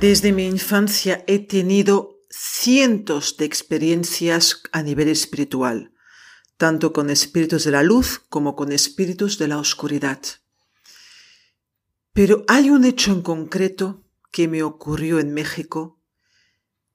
Desde 0.00 0.30
mi 0.30 0.46
infancia 0.46 1.24
he 1.26 1.40
tenido 1.40 2.20
cientos 2.30 3.36
de 3.36 3.46
experiencias 3.46 4.62
a 4.70 4.84
nivel 4.84 5.08
espiritual, 5.08 5.92
tanto 6.56 6.92
con 6.92 7.10
espíritus 7.10 7.64
de 7.64 7.72
la 7.72 7.82
luz 7.82 8.20
como 8.28 8.54
con 8.54 8.70
espíritus 8.70 9.38
de 9.38 9.48
la 9.48 9.58
oscuridad. 9.58 10.20
Pero 12.12 12.44
hay 12.46 12.70
un 12.70 12.84
hecho 12.84 13.10
en 13.10 13.22
concreto 13.22 14.04
que 14.30 14.46
me 14.46 14.62
ocurrió 14.62 15.18
en 15.18 15.34
México 15.34 16.00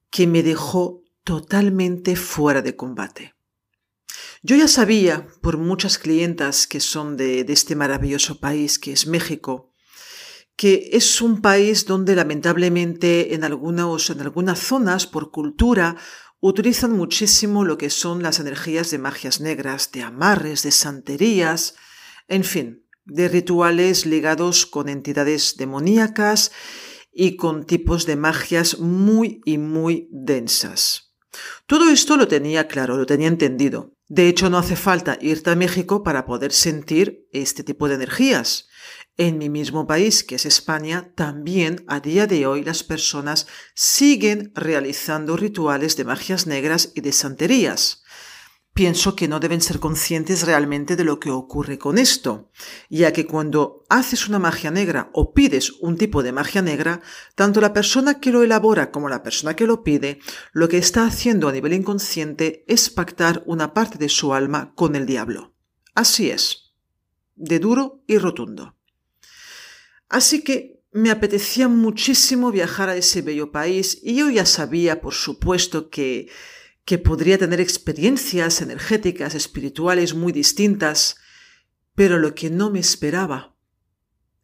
que 0.08 0.26
me 0.26 0.42
dejó 0.42 1.02
totalmente 1.24 2.16
fuera 2.16 2.62
de 2.62 2.74
combate. 2.74 3.34
Yo 4.42 4.56
ya 4.56 4.66
sabía, 4.66 5.28
por 5.42 5.58
muchas 5.58 5.98
clientas 5.98 6.66
que 6.66 6.80
son 6.80 7.18
de, 7.18 7.44
de 7.44 7.52
este 7.52 7.76
maravilloso 7.76 8.40
país 8.40 8.78
que 8.78 8.92
es 8.92 9.06
México, 9.06 9.73
que 10.56 10.90
es 10.92 11.20
un 11.20 11.40
país 11.40 11.86
donde 11.86 12.14
lamentablemente 12.14 13.34
en, 13.34 13.44
algunas, 13.44 14.10
en 14.10 14.20
algunas 14.20 14.58
zonas, 14.58 15.06
por 15.06 15.30
cultura, 15.30 15.96
utilizan 16.40 16.92
muchísimo 16.92 17.64
lo 17.64 17.78
que 17.78 17.90
son 17.90 18.22
las 18.22 18.38
energías 18.38 18.90
de 18.90 18.98
magias 18.98 19.40
negras, 19.40 19.90
de 19.92 20.02
amarres, 20.02 20.62
de 20.62 20.70
santerías, 20.70 21.74
en 22.28 22.44
fin, 22.44 22.86
de 23.04 23.28
rituales 23.28 24.06
ligados 24.06 24.66
con 24.66 24.88
entidades 24.88 25.56
demoníacas 25.56 26.52
y 27.12 27.36
con 27.36 27.64
tipos 27.64 28.06
de 28.06 28.16
magias 28.16 28.78
muy 28.78 29.40
y 29.44 29.58
muy 29.58 30.08
densas. 30.10 31.14
Todo 31.66 31.90
esto 31.90 32.16
lo 32.16 32.28
tenía 32.28 32.68
claro, 32.68 32.96
lo 32.96 33.06
tenía 33.06 33.28
entendido. 33.28 33.94
De 34.08 34.28
hecho, 34.28 34.50
no 34.50 34.58
hace 34.58 34.76
falta 34.76 35.18
irte 35.20 35.50
a 35.50 35.56
México 35.56 36.02
para 36.02 36.26
poder 36.26 36.52
sentir 36.52 37.26
este 37.32 37.64
tipo 37.64 37.88
de 37.88 37.94
energías. 37.94 38.68
En 39.16 39.38
mi 39.38 39.48
mismo 39.48 39.86
país, 39.86 40.24
que 40.24 40.34
es 40.34 40.46
España, 40.46 41.12
también 41.14 41.84
a 41.86 42.00
día 42.00 42.26
de 42.26 42.46
hoy 42.46 42.64
las 42.64 42.82
personas 42.82 43.46
siguen 43.74 44.52
realizando 44.54 45.36
rituales 45.36 45.96
de 45.96 46.04
magias 46.04 46.46
negras 46.46 46.92
y 46.94 47.00
de 47.00 47.12
santerías. 47.12 48.04
Pienso 48.74 49.14
que 49.14 49.28
no 49.28 49.38
deben 49.38 49.60
ser 49.60 49.78
conscientes 49.78 50.44
realmente 50.44 50.96
de 50.96 51.04
lo 51.04 51.20
que 51.20 51.30
ocurre 51.30 51.78
con 51.78 51.96
esto, 51.96 52.50
ya 52.90 53.12
que 53.12 53.24
cuando 53.24 53.84
haces 53.88 54.28
una 54.28 54.40
magia 54.40 54.72
negra 54.72 55.10
o 55.12 55.32
pides 55.32 55.70
un 55.80 55.96
tipo 55.96 56.24
de 56.24 56.32
magia 56.32 56.60
negra, 56.60 57.00
tanto 57.36 57.60
la 57.60 57.72
persona 57.72 58.18
que 58.18 58.32
lo 58.32 58.42
elabora 58.42 58.90
como 58.90 59.08
la 59.08 59.22
persona 59.22 59.54
que 59.54 59.68
lo 59.68 59.84
pide, 59.84 60.18
lo 60.52 60.68
que 60.68 60.78
está 60.78 61.06
haciendo 61.06 61.48
a 61.48 61.52
nivel 61.52 61.72
inconsciente 61.72 62.64
es 62.66 62.90
pactar 62.90 63.44
una 63.46 63.74
parte 63.74 63.96
de 63.96 64.08
su 64.08 64.34
alma 64.34 64.72
con 64.74 64.96
el 64.96 65.06
diablo. 65.06 65.54
Así 65.94 66.30
es, 66.30 66.63
de 67.36 67.58
duro 67.58 68.02
y 68.06 68.18
rotundo. 68.18 68.76
Así 70.08 70.42
que 70.42 70.82
me 70.92 71.10
apetecía 71.10 71.66
muchísimo 71.66 72.52
viajar 72.52 72.88
a 72.88 72.96
ese 72.96 73.20
bello 73.20 73.50
país 73.50 73.98
y 74.02 74.14
yo 74.16 74.30
ya 74.30 74.46
sabía, 74.46 75.00
por 75.00 75.14
supuesto, 75.14 75.90
que, 75.90 76.30
que 76.84 76.98
podría 76.98 77.36
tener 77.36 77.60
experiencias 77.60 78.62
energéticas, 78.62 79.34
espirituales 79.34 80.14
muy 80.14 80.32
distintas, 80.32 81.16
pero 81.94 82.18
lo 82.18 82.34
que 82.34 82.48
no 82.48 82.70
me 82.70 82.78
esperaba 82.78 83.56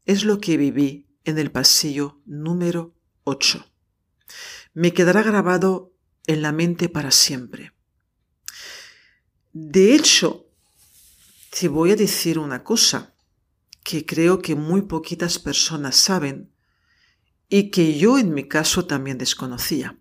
es 0.06 0.24
lo 0.24 0.40
que 0.40 0.56
viví 0.56 1.08
en 1.24 1.38
el 1.38 1.52
pasillo 1.52 2.20
número 2.26 2.96
8. 3.22 3.64
Me 4.74 4.92
quedará 4.92 5.22
grabado 5.22 5.94
en 6.26 6.42
la 6.42 6.50
mente 6.50 6.88
para 6.88 7.12
siempre. 7.12 7.72
De 9.52 9.94
hecho, 9.94 10.49
te 11.50 11.68
voy 11.68 11.90
a 11.90 11.96
decir 11.96 12.38
una 12.38 12.62
cosa 12.62 13.14
que 13.82 14.06
creo 14.06 14.40
que 14.40 14.54
muy 14.54 14.82
poquitas 14.82 15.38
personas 15.38 15.96
saben 15.96 16.52
y 17.48 17.70
que 17.70 17.98
yo 17.98 18.18
en 18.18 18.32
mi 18.32 18.46
caso 18.46 18.86
también 18.86 19.18
desconocía. 19.18 19.98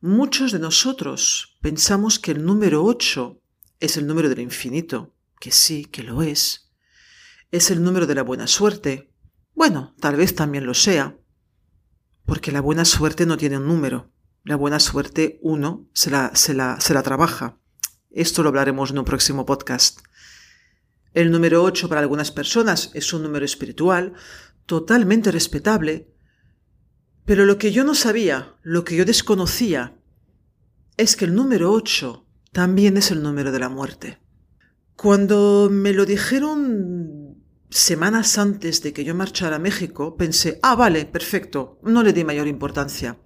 Muchos 0.00 0.52
de 0.52 0.58
nosotros 0.58 1.58
pensamos 1.60 2.18
que 2.18 2.30
el 2.30 2.44
número 2.44 2.82
8 2.84 3.40
es 3.80 3.96
el 3.96 4.06
número 4.06 4.28
del 4.28 4.40
infinito, 4.40 5.14
que 5.38 5.50
sí, 5.50 5.84
que 5.84 6.02
lo 6.02 6.22
es. 6.22 6.70
Es 7.50 7.70
el 7.70 7.82
número 7.82 8.06
de 8.06 8.14
la 8.14 8.22
buena 8.22 8.46
suerte. 8.46 9.12
Bueno, 9.54 9.94
tal 10.00 10.16
vez 10.16 10.34
también 10.34 10.66
lo 10.66 10.74
sea, 10.74 11.18
porque 12.24 12.52
la 12.52 12.60
buena 12.60 12.84
suerte 12.84 13.26
no 13.26 13.36
tiene 13.36 13.58
un 13.58 13.66
número. 13.66 14.10
La 14.44 14.56
buena 14.56 14.80
suerte 14.80 15.38
uno 15.42 15.88
se 15.92 16.10
la, 16.10 16.34
se 16.34 16.54
la, 16.54 16.80
se 16.80 16.94
la 16.94 17.02
trabaja. 17.02 17.58
Esto 18.14 18.44
lo 18.44 18.50
hablaremos 18.50 18.92
en 18.92 18.98
un 19.00 19.04
próximo 19.04 19.44
podcast. 19.44 19.98
El 21.14 21.32
número 21.32 21.64
8 21.64 21.88
para 21.88 22.00
algunas 22.00 22.30
personas 22.30 22.92
es 22.94 23.12
un 23.12 23.24
número 23.24 23.44
espiritual, 23.44 24.12
totalmente 24.66 25.32
respetable, 25.32 26.14
pero 27.24 27.44
lo 27.44 27.58
que 27.58 27.72
yo 27.72 27.82
no 27.82 27.96
sabía, 27.96 28.54
lo 28.62 28.84
que 28.84 28.94
yo 28.94 29.04
desconocía, 29.04 29.98
es 30.96 31.16
que 31.16 31.24
el 31.24 31.34
número 31.34 31.72
8 31.72 32.24
también 32.52 32.96
es 32.96 33.10
el 33.10 33.20
número 33.20 33.50
de 33.50 33.58
la 33.58 33.68
muerte. 33.68 34.20
Cuando 34.94 35.68
me 35.68 35.92
lo 35.92 36.06
dijeron 36.06 37.42
semanas 37.68 38.38
antes 38.38 38.80
de 38.80 38.92
que 38.92 39.02
yo 39.02 39.16
marchara 39.16 39.56
a 39.56 39.58
México, 39.58 40.16
pensé, 40.16 40.60
ah, 40.62 40.76
vale, 40.76 41.04
perfecto, 41.04 41.80
no 41.82 42.04
le 42.04 42.12
di 42.12 42.22
mayor 42.22 42.46
importancia 42.46 43.18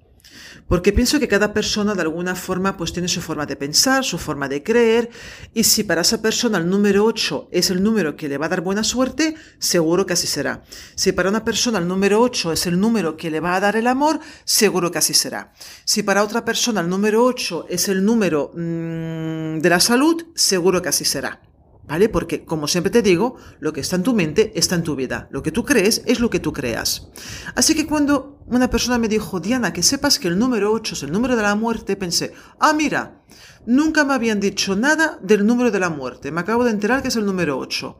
porque 0.68 0.92
pienso 0.92 1.18
que 1.18 1.28
cada 1.28 1.52
persona 1.52 1.94
de 1.94 2.02
alguna 2.02 2.34
forma 2.34 2.76
pues 2.76 2.92
tiene 2.92 3.08
su 3.08 3.20
forma 3.20 3.46
de 3.46 3.56
pensar, 3.56 4.04
su 4.04 4.18
forma 4.18 4.48
de 4.48 4.62
creer, 4.62 5.10
y 5.54 5.64
si 5.64 5.82
para 5.82 6.02
esa 6.02 6.22
persona 6.22 6.58
el 6.58 6.68
número 6.68 7.04
8 7.04 7.48
es 7.50 7.70
el 7.70 7.82
número 7.82 8.16
que 8.16 8.28
le 8.28 8.38
va 8.38 8.46
a 8.46 8.50
dar 8.50 8.60
buena 8.60 8.84
suerte, 8.84 9.34
seguro 9.58 10.06
que 10.06 10.12
así 10.12 10.26
será. 10.26 10.62
Si 10.94 11.12
para 11.12 11.30
una 11.30 11.44
persona 11.44 11.78
el 11.78 11.88
número 11.88 12.20
8 12.20 12.52
es 12.52 12.66
el 12.66 12.78
número 12.78 13.16
que 13.16 13.30
le 13.30 13.40
va 13.40 13.56
a 13.56 13.60
dar 13.60 13.76
el 13.76 13.86
amor, 13.86 14.20
seguro 14.44 14.92
que 14.92 14.98
así 14.98 15.14
será. 15.14 15.52
Si 15.84 16.02
para 16.02 16.22
otra 16.22 16.44
persona 16.44 16.82
el 16.82 16.88
número 16.88 17.24
8 17.24 17.66
es 17.68 17.88
el 17.88 18.04
número 18.04 18.52
mmm, 18.54 19.58
de 19.58 19.70
la 19.70 19.80
salud, 19.80 20.26
seguro 20.34 20.82
que 20.82 20.90
así 20.90 21.04
será. 21.04 21.47
¿Vale? 21.88 22.10
Porque, 22.10 22.44
como 22.44 22.68
siempre 22.68 22.90
te 22.90 23.00
digo, 23.00 23.36
lo 23.60 23.72
que 23.72 23.80
está 23.80 23.96
en 23.96 24.02
tu 24.02 24.12
mente 24.12 24.52
está 24.54 24.74
en 24.74 24.82
tu 24.82 24.94
vida. 24.94 25.26
Lo 25.30 25.42
que 25.42 25.52
tú 25.52 25.64
crees 25.64 26.02
es 26.04 26.20
lo 26.20 26.28
que 26.28 26.38
tú 26.38 26.52
creas. 26.52 27.08
Así 27.54 27.74
que 27.74 27.86
cuando 27.86 28.44
una 28.46 28.68
persona 28.68 28.98
me 28.98 29.08
dijo, 29.08 29.40
Diana, 29.40 29.72
que 29.72 29.82
sepas 29.82 30.18
que 30.18 30.28
el 30.28 30.38
número 30.38 30.70
8 30.70 30.94
es 30.94 31.02
el 31.02 31.12
número 31.12 31.34
de 31.34 31.42
la 31.42 31.54
muerte, 31.54 31.96
pensé, 31.96 32.34
ah, 32.60 32.74
mira, 32.74 33.22
nunca 33.64 34.04
me 34.04 34.12
habían 34.12 34.38
dicho 34.38 34.76
nada 34.76 35.18
del 35.22 35.46
número 35.46 35.70
de 35.70 35.80
la 35.80 35.88
muerte. 35.88 36.30
Me 36.30 36.42
acabo 36.42 36.62
de 36.62 36.72
enterar 36.72 37.00
que 37.00 37.08
es 37.08 37.16
el 37.16 37.24
número 37.24 37.58
8. 37.58 37.98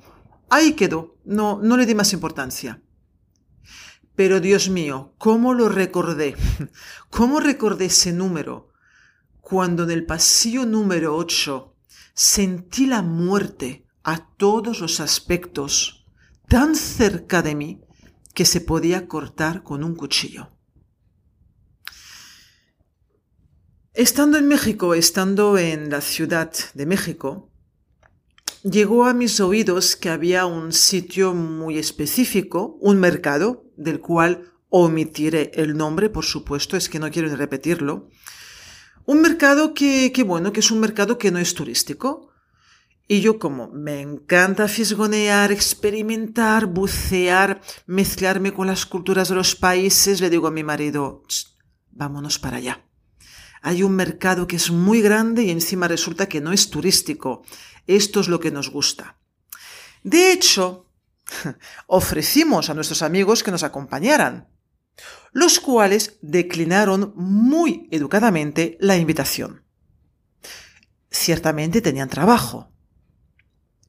Ahí 0.50 0.75
quedó. 0.75 1.17
No, 1.25 1.58
no 1.62 1.79
le 1.79 1.87
di 1.87 1.94
más 1.94 2.12
importancia. 2.12 2.82
Pero 4.14 4.41
Dios 4.41 4.69
mío, 4.69 5.14
¿cómo 5.17 5.55
lo 5.55 5.70
recordé? 5.70 6.37
¿Cómo 7.11 7.41
recordé 7.41 7.87
ese 7.87 8.12
número? 8.12 8.69
Cuando 9.41 9.84
en 9.84 9.93
el 9.93 10.05
pasillo 10.05 10.67
número 10.67 11.17
8 11.17 11.75
sentí 12.19 12.87
la 12.87 13.00
muerte 13.00 13.87
a 14.03 14.29
todos 14.37 14.81
los 14.81 14.99
aspectos 14.99 16.05
tan 16.49 16.75
cerca 16.75 17.43
de 17.43 17.55
mí 17.55 17.81
que 18.35 18.44
se 18.44 18.61
podía 18.61 19.06
cortar 19.06 19.62
con 19.62 19.85
un 19.85 19.94
cuchillo. 19.94 20.49
Estando 23.94 24.37
en 24.37 24.49
México, 24.49 24.94
estando 24.94 25.59
en 25.59 25.91
la 25.91 26.00
Ciudad 26.00 26.53
de 26.75 26.87
México, 26.87 27.53
llegó 28.65 29.05
a 29.05 29.15
mis 29.15 29.38
oídos 29.38 29.94
que 29.94 30.11
había 30.11 30.44
un 30.44 30.73
sitio 30.73 31.35
muy 31.35 31.79
específico, 31.79 32.79
un 32.81 32.99
mercado, 32.99 33.65
del 33.76 34.00
cual 34.00 34.53
omitiré 34.70 35.53
el 35.55 35.76
nombre, 35.76 36.11
por 36.11 36.25
supuesto, 36.25 36.76
es 36.76 36.88
que 36.88 36.99
no 36.99 37.12
quiero 37.12 37.35
repetirlo, 37.37 38.09
Un 39.08 39.22
mercado 39.22 39.72
que, 39.72 40.12
que, 40.12 40.22
bueno, 40.22 40.52
que 40.52 40.60
es 40.60 40.70
un 40.70 40.81
mercado 40.81 41.16
que 41.16 41.31
no 41.31 41.38
es 41.38 41.55
turístico. 41.55 42.28
Y 43.06 43.22
yo 43.22 43.38
como 43.38 43.69
me 43.69 44.02
encanta 44.02 44.69
fisgonear, 44.69 45.50
experimentar, 45.50 46.66
bucear, 46.66 47.62
mezclarme 47.87 48.52
con 48.52 48.66
las 48.66 48.84
culturas 48.84 49.31
de 49.31 49.34
los 49.37 49.56
países, 49.56 50.20
le 50.20 50.28
digo 50.28 50.46
a 50.46 50.50
mi 50.50 50.62
marido, 50.62 51.22
vámonos 51.90 52.38
para 52.38 52.58
allá. 52.58 52.84
Hay 53.62 53.82
un 53.82 53.96
mercado 53.96 54.46
que 54.46 54.56
es 54.56 54.70
muy 54.70 55.00
grande 55.00 55.44
y 55.44 55.50
encima 55.52 55.88
resulta 55.88 56.28
que 56.28 56.43
no 56.43 56.52
es 56.52 56.69
turístico. 56.69 57.44
Esto 57.87 58.20
es 58.20 58.28
lo 58.28 58.40
que 58.40 58.50
nos 58.50 58.69
gusta. 58.69 59.16
De 60.02 60.32
hecho, 60.32 60.84
ofrecimos 61.87 62.69
a 62.69 62.75
nuestros 62.75 63.00
amigos 63.00 63.43
que 63.43 63.52
nos 63.52 63.62
acompañaran, 63.62 64.49
los 65.33 65.61
cuales 65.61 66.19
declinaron 66.23 67.13
muy 67.17 67.89
educadamente 67.91 68.77
la 68.81 68.97
invitación. 68.97 69.63
Ciertamente 71.11 71.81
tenían 71.81 72.09
trabajo, 72.09 72.71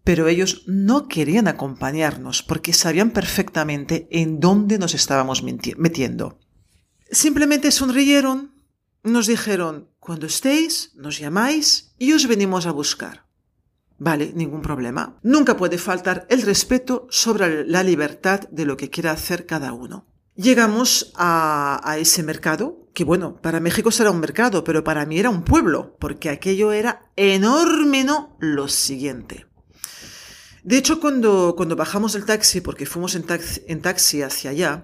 pero 0.03 0.27
ellos 0.27 0.63
no 0.65 1.07
querían 1.07 1.47
acompañarnos 1.47 2.41
porque 2.43 2.73
sabían 2.73 3.11
perfectamente 3.11 4.07
en 4.11 4.39
dónde 4.39 4.79
nos 4.79 4.93
estábamos 4.93 5.43
metiendo. 5.43 6.39
Simplemente 7.11 7.71
sonrieron, 7.71 8.55
nos 9.03 9.27
dijeron, 9.27 9.89
cuando 9.99 10.25
estéis, 10.25 10.91
nos 10.95 11.19
llamáis 11.19 11.93
y 11.99 12.13
os 12.13 12.27
venimos 12.27 12.65
a 12.65 12.71
buscar. 12.71 13.27
Vale, 13.99 14.31
ningún 14.33 14.61
problema. 14.61 15.19
Nunca 15.23 15.57
puede 15.57 15.77
faltar 15.77 16.25
el 16.29 16.41
respeto 16.41 17.05
sobre 17.09 17.65
la 17.67 17.83
libertad 17.83 18.47
de 18.49 18.65
lo 18.65 18.77
que 18.77 18.89
quiera 18.89 19.11
hacer 19.11 19.45
cada 19.45 19.73
uno. 19.73 20.08
Llegamos 20.39 21.11
a, 21.15 21.97
ese 21.99 22.23
mercado, 22.23 22.87
que 22.93 23.03
bueno, 23.03 23.41
para 23.41 23.59
México 23.59 23.91
será 23.91 24.09
un 24.09 24.21
mercado, 24.21 24.63
pero 24.63 24.85
para 24.85 25.05
mí 25.05 25.19
era 25.19 25.29
un 25.29 25.43
pueblo, 25.43 25.97
porque 25.99 26.29
aquello 26.29 26.71
era 26.71 27.11
enorme, 27.17 28.05
¿no? 28.05 28.37
Lo 28.39 28.69
siguiente. 28.69 29.47
De 30.63 30.77
hecho, 30.77 31.01
cuando, 31.01 31.55
cuando 31.57 31.75
bajamos 31.75 32.13
del 32.13 32.23
taxi, 32.23 32.61
porque 32.61 32.85
fuimos 32.85 33.15
en 33.15 33.23
taxi, 33.23 33.63
en 33.67 33.81
taxi 33.81 34.21
hacia 34.21 34.51
allá, 34.51 34.83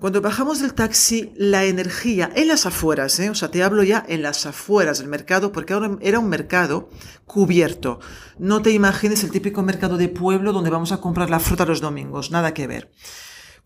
cuando 0.00 0.20
bajamos 0.20 0.58
del 0.58 0.74
taxi, 0.74 1.32
la 1.36 1.66
energía 1.66 2.28
en 2.34 2.48
las 2.48 2.66
afueras, 2.66 3.20
¿eh? 3.20 3.30
o 3.30 3.34
sea, 3.36 3.52
te 3.52 3.62
hablo 3.62 3.84
ya 3.84 4.04
en 4.08 4.22
las 4.22 4.44
afueras 4.44 4.98
del 4.98 5.06
mercado, 5.06 5.52
porque 5.52 5.72
ahora 5.72 5.98
era 6.00 6.18
un 6.18 6.28
mercado 6.28 6.90
cubierto. 7.26 8.00
No 8.40 8.60
te 8.60 8.72
imagines 8.72 9.22
el 9.22 9.30
típico 9.30 9.62
mercado 9.62 9.98
de 9.98 10.08
pueblo 10.08 10.52
donde 10.52 10.70
vamos 10.70 10.90
a 10.90 11.00
comprar 11.00 11.30
la 11.30 11.38
fruta 11.38 11.64
los 11.64 11.80
domingos, 11.80 12.32
nada 12.32 12.54
que 12.54 12.66
ver. 12.66 12.90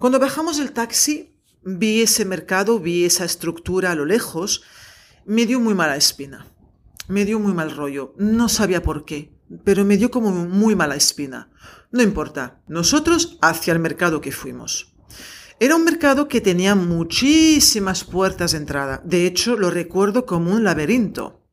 Cuando 0.01 0.19
bajamos 0.19 0.59
del 0.59 0.73
taxi, 0.73 1.37
vi 1.63 2.03
ese 2.03 2.25
mercado, 2.25 2.81
vi 2.81 3.05
esa 3.05 3.25
estructura 3.25 3.93
a 3.93 3.95
lo 3.95 4.05
lejos, 4.05 4.63
me 5.25 5.47
dio 5.47 5.61
muy 5.61 5.75
mala 5.75 5.97
espina, 5.97 6.49
me 7.07 7.25
dio 7.25 7.39
muy 7.39 7.53
mal 7.53 7.71
rollo, 7.71 8.15
no 8.19 8.49
sabía 8.49 8.83
por 8.83 9.05
qué 9.05 9.31
pero 9.65 9.85
me 9.85 9.97
dio 9.97 10.11
como 10.11 10.31
muy 10.31 10.75
mala 10.75 10.97
espina. 10.97 11.51
No 11.91 12.03
importa, 12.03 12.61
nosotros 12.69 13.39
hacia 13.43 13.73
el 13.73 13.81
mercado 13.81 14.21
que 14.21 14.33
fuimos. 14.33 14.95
Era 15.59 15.77
un 15.77 15.85
mercado 15.85 16.29
que 16.29 16.41
tenía 16.41 16.75
muchísimas 16.75 18.05
puertas 18.05 18.53
de 18.53 18.59
entrada, 18.59 19.03
de 19.05 19.27
hecho 19.27 19.57
lo 19.57 19.71
recuerdo 19.71 20.25
como 20.25 20.53
un 20.53 20.65
laberinto. 20.65 21.45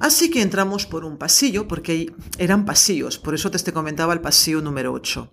Así 0.00 0.30
que 0.30 0.42
entramos 0.42 0.86
por 0.86 1.04
un 1.04 1.16
pasillo, 1.16 1.68
porque 1.68 2.12
eran 2.38 2.64
pasillos, 2.64 3.18
por 3.18 3.34
eso 3.34 3.50
te 3.50 3.72
comentaba 3.72 4.12
el 4.12 4.20
pasillo 4.20 4.60
número 4.60 4.92
8. 4.92 5.30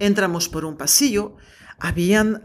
Entramos 0.00 0.48
por 0.48 0.64
un 0.64 0.76
pasillo, 0.76 1.36
habían, 1.78 2.42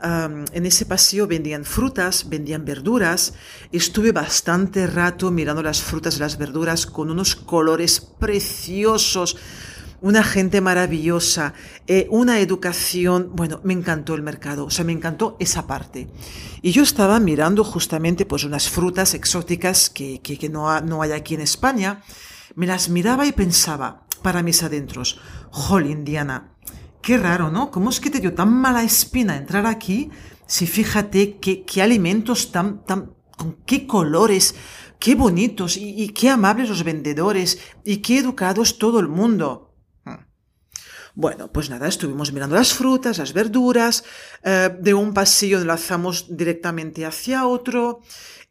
en 0.54 0.66
ese 0.66 0.86
pasillo 0.86 1.28
vendían 1.28 1.64
frutas, 1.64 2.30
vendían 2.30 2.66
verduras. 2.66 3.34
Estuve 3.72 4.12
bastante 4.12 4.88
rato 4.88 5.31
mirando 5.31 5.64
las 5.64 5.81
frutas 5.81 6.18
y 6.18 6.20
las 6.20 6.38
verduras 6.38 6.86
con 6.86 7.10
unos 7.10 7.36
colores 7.36 8.02
preciosos, 8.02 9.38
una 10.02 10.24
gente 10.24 10.62
maravillosa, 10.62 11.54
eh, 11.88 12.08
una 12.10 12.40
educación. 12.40 13.31
Bueno, 13.34 13.60
me 13.64 13.74
encantó 13.74 14.16
el 14.16 14.24
mercado, 14.24 14.66
o 14.66 14.70
sea, 14.70 14.86
me 14.86 14.94
encantó 14.94 15.36
esa 15.40 15.68
parte. 15.68 16.08
Y 16.62 16.72
yo 16.72 16.84
estaba 16.84 17.20
mirando 17.20 17.64
justamente 17.64 18.25
pues 18.25 18.44
unas 18.44 18.70
frutas 18.70 19.14
exóticas 19.14 19.90
que, 19.90 20.22
que, 20.22 20.50
no, 20.50 20.82
no 20.82 21.02
hay 21.02 21.12
aquí 21.12 21.36
en 21.36 21.42
España. 21.42 22.02
Me 22.56 22.66
las 22.66 22.90
miraba 22.90 23.25
y 23.25 23.32
pensaba 23.32 24.06
para 24.22 24.44
mis 24.44 24.64
adentros, 24.64 25.20
jol, 25.50 25.88
Indiana, 25.88 26.52
Qué 27.01 27.18
raro, 27.18 27.50
¿no? 27.50 27.72
¿Cómo 27.72 27.90
es 27.90 28.00
que 28.00 28.10
te 28.10 28.19
dio 28.19 28.34
tan 28.34 28.54
mala 28.54 28.84
espina 28.84 29.38
entrar 29.38 29.66
aquí? 29.66 30.10
Si 30.46 30.68
fíjate 30.68 31.38
qué, 31.40 31.63
qué 31.63 31.81
alimentos 31.81 32.51
tan, 32.51 32.84
tan, 32.86 33.13
con 33.38 33.54
qué 33.66 33.88
colores, 33.88 34.56
qué 35.00 35.16
bonitos 35.16 35.78
y, 35.78 36.10
qué 36.10 36.30
amables 36.30 36.69
los 36.69 36.84
vendedores 36.84 37.60
y 37.86 37.98
qué 37.98 38.19
educados 38.19 38.78
todo 38.78 39.00
el 39.00 39.07
mundo. 39.07 39.74
Hmm. 40.04 40.25
Bueno, 41.16 41.51
pues 41.51 41.69
nada, 41.69 41.88
estuvimos 41.88 42.34
mirando 42.34 42.56
las 42.56 42.74
frutas, 42.74 43.18
las 43.18 43.34
verduras, 43.34 44.04
eh, 44.44 44.69
de 44.80 44.94
un 44.94 45.13
pasillo 45.13 45.62
enlazamos 45.62 46.36
directamente 46.36 47.06
hacia 47.06 47.48
otro. 47.48 48.01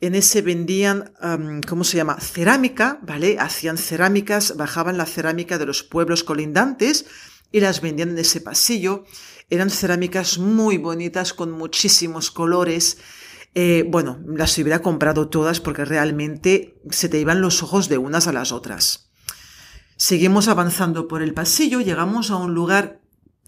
En 0.01 0.15
ese 0.15 0.43
vendían, 0.43 1.13
¿cómo 1.69 1.83
se 1.83 1.97
llama? 1.97 2.21
Cerámica, 2.21 3.01
¿vale? 3.03 3.37
Hacían 3.41 3.77
cerámicas, 3.77 4.57
bajaban 4.57 4.97
la 4.97 5.07
cerámica 5.07 5.59
de 5.59 5.67
los 5.67 5.83
pueblos 5.83 6.23
colindantes 6.23 7.07
y 7.53 7.61
las 7.61 7.81
vendían 7.81 8.11
en 8.11 8.19
ese 8.19 8.41
pasillo. 8.41 9.05
Eran 9.51 9.71
cerámicas 9.71 10.39
muy 10.39 10.79
bonitas 10.79 11.33
con 11.33 11.51
muchísimos 11.51 12.31
colores. 12.31 12.99
Eh, 13.55 13.85
bueno, 13.89 14.21
las 14.27 14.57
hubiera 14.59 14.83
comprado 14.83 15.29
todas 15.29 15.61
porque 15.61 15.85
realmente 15.85 16.81
se 16.91 17.09
te 17.09 17.19
iban 17.19 17.41
los 17.41 17.63
ojos 17.63 17.89
de 17.89 17.99
unas 17.99 18.27
a 18.27 18.33
las 18.33 18.53
otras. 18.53 19.11
Seguimos 19.97 20.49
avanzando 20.49 21.09
por 21.09 21.23
el 21.23 21.35
pasillo, 21.35 21.81
llegamos 21.81 22.31
a 22.31 22.37
un 22.37 22.55
lugar 22.55 23.01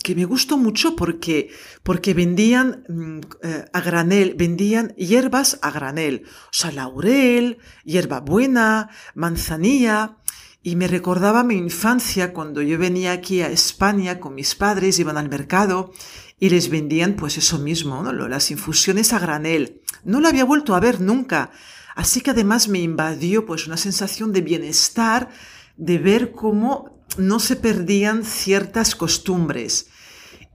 que 0.02 0.14
me 0.14 0.24
gustó 0.24 0.56
mucho 0.56 0.96
porque, 0.96 1.50
porque 1.82 2.14
vendían 2.14 2.84
mm, 2.88 3.20
eh, 3.42 3.64
a 3.72 3.80
granel, 3.80 4.34
vendían 4.36 4.94
hierbas 4.96 5.58
a 5.62 5.70
granel, 5.70 6.24
o 6.26 6.52
sea, 6.52 6.72
laurel, 6.72 7.58
hierbabuena, 7.84 8.90
manzanilla, 9.14 10.16
y 10.62 10.76
me 10.76 10.88
recordaba 10.88 11.42
mi 11.42 11.54
infancia 11.56 12.32
cuando 12.32 12.60
yo 12.60 12.78
venía 12.78 13.12
aquí 13.12 13.40
a 13.40 13.48
España 13.48 14.20
con 14.20 14.34
mis 14.34 14.54
padres, 14.54 14.98
iban 14.98 15.16
al 15.16 15.30
mercado 15.30 15.92
y 16.38 16.50
les 16.50 16.68
vendían 16.68 17.14
pues 17.14 17.38
eso 17.38 17.58
mismo, 17.58 18.02
¿no? 18.02 18.12
las 18.12 18.50
infusiones 18.50 19.12
a 19.12 19.18
granel. 19.18 19.80
No 20.04 20.20
lo 20.20 20.28
había 20.28 20.44
vuelto 20.44 20.74
a 20.74 20.80
ver 20.80 21.00
nunca. 21.00 21.50
Así 21.96 22.20
que 22.20 22.30
además 22.30 22.68
me 22.68 22.78
invadió 22.78 23.46
pues 23.46 23.66
una 23.66 23.76
sensación 23.76 24.32
de 24.32 24.42
bienestar, 24.42 25.30
de 25.76 25.98
ver 25.98 26.32
cómo 26.32 27.04
no 27.16 27.40
se 27.40 27.56
perdían 27.56 28.24
ciertas 28.24 28.94
costumbres. 28.94 29.88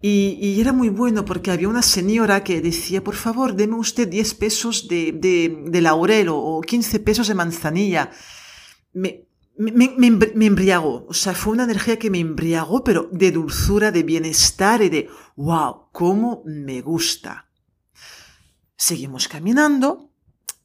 Y, 0.01 0.37
y, 0.39 0.61
era 0.61 0.71
muy 0.71 0.89
bueno 0.89 1.25
porque 1.25 1.49
había 1.49 1.67
una 1.67 1.81
señora 1.81 2.43
que 2.43 2.61
decía, 2.61 3.03
por 3.03 3.15
favor, 3.15 3.55
deme 3.55 3.75
usted 3.75 4.07
10 4.07 4.33
pesos 4.35 4.87
de, 4.87 5.11
de, 5.13 5.63
de 5.65 5.81
laurel 5.81 6.27
o 6.29 6.61
15 6.61 6.99
pesos 6.99 7.27
de 7.27 7.33
manzanilla. 7.33 8.11
Me, 9.57 9.95
embriagó, 10.45 11.05
o 11.07 11.13
sea, 11.13 11.33
fue 11.33 11.53
una 11.53 11.63
energía 11.63 11.97
que 11.97 12.09
me 12.09 12.19
embriagó, 12.19 12.83
pero 12.83 13.09
de 13.11 13.31
dulzura, 13.31 13.91
de 13.91 14.03
bienestar 14.03 14.81
y 14.81 14.89
de, 14.89 15.09
wow, 15.35 15.89
cómo 15.91 16.43
me 16.45 16.81
gusta. 16.81 17.47
Seguimos 18.75 19.27
caminando 19.27 20.11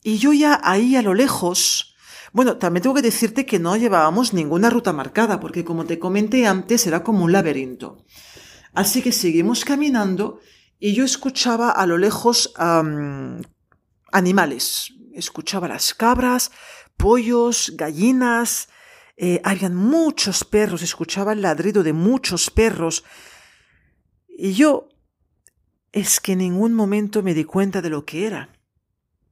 y 0.03 0.19
yo 0.19 0.33
ya 0.33 0.61
ahí 0.65 0.97
a 0.97 1.03
lo 1.03 1.15
lejos, 1.15 1.95
bueno, 2.33 2.57
también 2.57 2.83
tengo 2.83 2.97
que 2.97 3.03
decirte 3.03 3.47
que 3.47 3.59
no 3.59 3.77
llevábamos 3.77 4.33
ninguna 4.33 4.71
ruta 4.71 4.93
marcada, 4.93 5.39
porque 5.39 5.65
como 5.65 5.85
te 5.85 5.99
comenté 5.99 6.47
antes, 6.47 6.87
era 6.87 7.05
como 7.05 7.25
un 7.25 7.33
laberinto. 7.33 8.05
Así 8.73 9.03
que 9.03 9.13
seguimos 9.13 9.65
caminando 9.65 10.41
y 10.79 10.95
yo 10.95 11.05
escuchaba 11.05 11.71
a 11.71 11.87
lo 11.87 11.99
lejos 11.99 12.53
animales. 14.13 14.93
Escuchaba 15.13 15.69
las 15.69 15.93
cabras, 15.95 16.51
pollos, 16.97 17.73
gallinas, 17.77 18.69
eh, 19.23 19.39
habían 19.45 19.75
muchos 19.75 20.45
perros, 20.45 20.81
escuchaba 20.81 21.35
el 21.35 21.43
ladrido 21.43 21.83
de 21.83 21.93
muchos 21.93 22.49
perros. 22.49 23.05
Y 24.27 24.55
yo 24.55 24.89
es 25.93 26.21
que 26.21 26.33
en 26.33 26.39
ningún 26.39 26.73
momento 26.73 27.23
me 27.23 27.35
di 27.35 27.45
cuenta 27.45 27.83
de 27.83 27.91
lo 27.91 28.07
que 28.07 28.27
era. 28.27 28.49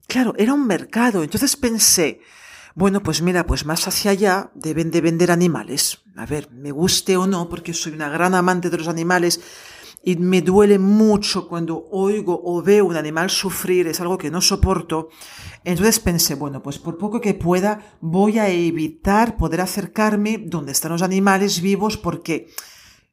Claro, 0.06 0.34
era 0.36 0.52
un 0.52 0.66
mercado. 0.66 1.22
Entonces 1.22 1.56
pensé, 1.56 2.20
bueno, 2.74 3.02
pues 3.02 3.22
mira, 3.22 3.46
pues 3.46 3.64
más 3.64 3.88
hacia 3.88 4.10
allá 4.10 4.50
deben 4.54 4.90
de 4.90 5.00
vender 5.00 5.30
animales. 5.30 6.00
A 6.16 6.26
ver, 6.26 6.50
me 6.50 6.70
guste 6.70 7.16
o 7.16 7.26
no, 7.26 7.48
porque 7.48 7.72
soy 7.72 7.92
una 7.92 8.10
gran 8.10 8.34
amante 8.34 8.68
de 8.68 8.76
los 8.76 8.88
animales, 8.88 9.40
y 10.02 10.16
me 10.16 10.42
duele 10.42 10.78
mucho 10.78 11.48
cuando 11.48 11.86
oigo 11.90 12.40
o 12.44 12.62
veo 12.62 12.86
un 12.86 12.96
animal 12.96 13.30
sufrir, 13.30 13.88
es 13.88 14.00
algo 14.00 14.18
que 14.18 14.30
no 14.30 14.40
soporto. 14.40 15.08
Entonces 15.64 16.00
pensé, 16.00 16.34
bueno, 16.34 16.62
pues 16.62 16.78
por 16.78 16.98
poco 16.98 17.20
que 17.20 17.34
pueda 17.34 17.96
voy 18.00 18.38
a 18.38 18.48
evitar 18.48 19.36
poder 19.36 19.60
acercarme 19.60 20.38
donde 20.38 20.72
están 20.72 20.92
los 20.92 21.02
animales 21.02 21.60
vivos 21.60 21.96
porque 21.96 22.48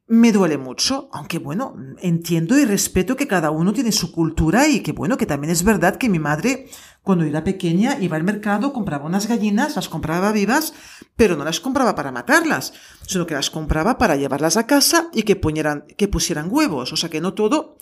me 0.08 0.30
duele 0.30 0.56
mucho, 0.56 1.08
aunque 1.12 1.38
bueno, 1.38 1.76
entiendo 2.00 2.56
y 2.56 2.64
respeto 2.64 3.16
que 3.16 3.26
cada 3.26 3.50
uno 3.50 3.72
tiene 3.72 3.90
su 3.90 4.12
cultura 4.12 4.68
y 4.68 4.80
que 4.80 4.92
bueno, 4.92 5.16
que 5.16 5.26
también 5.26 5.50
es 5.50 5.64
verdad 5.64 5.96
que 5.96 6.08
mi 6.08 6.20
madre, 6.20 6.68
cuando 7.02 7.24
era 7.24 7.42
pequeña, 7.42 7.98
iba 8.00 8.16
al 8.16 8.22
mercado, 8.22 8.72
compraba 8.72 9.06
unas 9.06 9.26
gallinas, 9.26 9.74
las 9.74 9.88
compraba 9.88 10.30
vivas, 10.30 10.74
pero 11.16 11.36
no 11.36 11.44
las 11.44 11.58
compraba 11.58 11.96
para 11.96 12.12
matarlas, 12.12 12.72
sino 13.06 13.26
que 13.26 13.34
las 13.34 13.50
compraba 13.50 13.98
para 13.98 14.14
llevarlas 14.14 14.56
a 14.56 14.66
casa 14.66 15.08
y 15.12 15.24
que, 15.24 15.40
que 15.96 16.08
pusieran 16.08 16.48
huevos. 16.50 16.92
O 16.92 16.96
sea 16.96 17.10
que 17.10 17.20
no 17.20 17.34
todo 17.34 17.76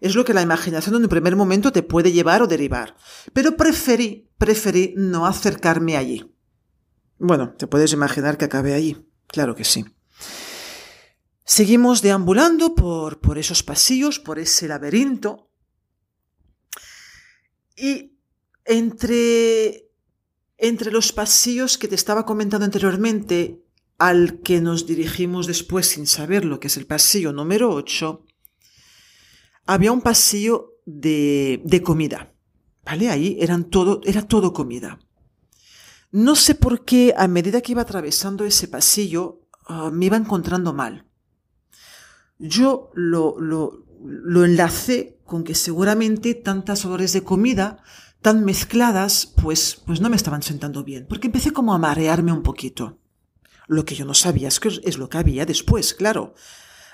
es 0.00 0.16
lo 0.16 0.24
que 0.24 0.34
la 0.34 0.42
imaginación 0.42 0.96
en 0.96 1.02
un 1.02 1.08
primer 1.08 1.36
momento 1.36 1.70
te 1.70 1.82
puede 1.84 2.10
llevar 2.10 2.42
o 2.42 2.48
derivar. 2.48 2.96
Pero 3.32 3.56
preferí, 3.56 4.28
preferí 4.38 4.94
no 4.96 5.26
acercarme 5.26 5.96
allí. 5.96 6.34
Bueno, 7.18 7.52
te 7.56 7.66
puedes 7.66 7.92
imaginar 7.92 8.38
que 8.38 8.46
acabé 8.46 8.74
allí. 8.74 9.06
Claro 9.28 9.54
que 9.54 9.64
sí. 9.64 9.84
Seguimos 11.50 12.00
deambulando 12.00 12.76
por, 12.76 13.18
por 13.18 13.36
esos 13.36 13.64
pasillos, 13.64 14.20
por 14.20 14.38
ese 14.38 14.68
laberinto. 14.68 15.50
Y 17.76 18.12
entre, 18.64 19.90
entre 20.58 20.92
los 20.92 21.10
pasillos 21.10 21.76
que 21.76 21.88
te 21.88 21.96
estaba 21.96 22.24
comentando 22.24 22.64
anteriormente, 22.64 23.64
al 23.98 24.42
que 24.42 24.60
nos 24.60 24.86
dirigimos 24.86 25.48
después 25.48 25.88
sin 25.88 26.06
saber 26.06 26.44
lo 26.44 26.60
que 26.60 26.68
es 26.68 26.76
el 26.76 26.86
pasillo 26.86 27.32
número 27.32 27.74
8, 27.74 28.24
había 29.66 29.90
un 29.90 30.02
pasillo 30.02 30.76
de, 30.86 31.62
de 31.64 31.82
comida. 31.82 32.32
¿Vale? 32.84 33.10
Ahí 33.10 33.36
eran 33.40 33.64
todo, 33.64 34.02
era 34.04 34.22
todo 34.22 34.52
comida. 34.52 35.00
No 36.12 36.36
sé 36.36 36.54
por 36.54 36.84
qué 36.84 37.12
a 37.16 37.26
medida 37.26 37.60
que 37.60 37.72
iba 37.72 37.82
atravesando 37.82 38.44
ese 38.44 38.68
pasillo 38.68 39.48
ah, 39.66 39.90
me 39.92 40.06
iba 40.06 40.16
encontrando 40.16 40.72
mal 40.72 41.09
yo 42.40 42.90
lo, 42.94 43.38
lo, 43.38 43.84
lo 44.02 44.44
enlacé 44.44 45.18
con 45.24 45.44
que 45.44 45.54
seguramente 45.54 46.34
tantas 46.34 46.84
olores 46.84 47.12
de 47.12 47.22
comida 47.22 47.82
tan 48.22 48.44
mezcladas, 48.44 49.32
pues, 49.40 49.80
pues 49.86 50.00
no 50.00 50.10
me 50.10 50.16
estaban 50.16 50.42
sentando 50.42 50.82
bien, 50.82 51.06
porque 51.08 51.28
empecé 51.28 51.52
como 51.52 51.72
a 51.72 51.78
marearme 51.78 52.32
un 52.32 52.42
poquito. 52.42 52.98
Lo 53.66 53.84
que 53.84 53.94
yo 53.94 54.04
no 54.04 54.14
sabía 54.14 54.48
es, 54.48 54.58
que 54.58 54.68
es 54.68 54.98
lo 54.98 55.08
que 55.08 55.18
había 55.18 55.46
después, 55.46 55.94
claro. 55.94 56.34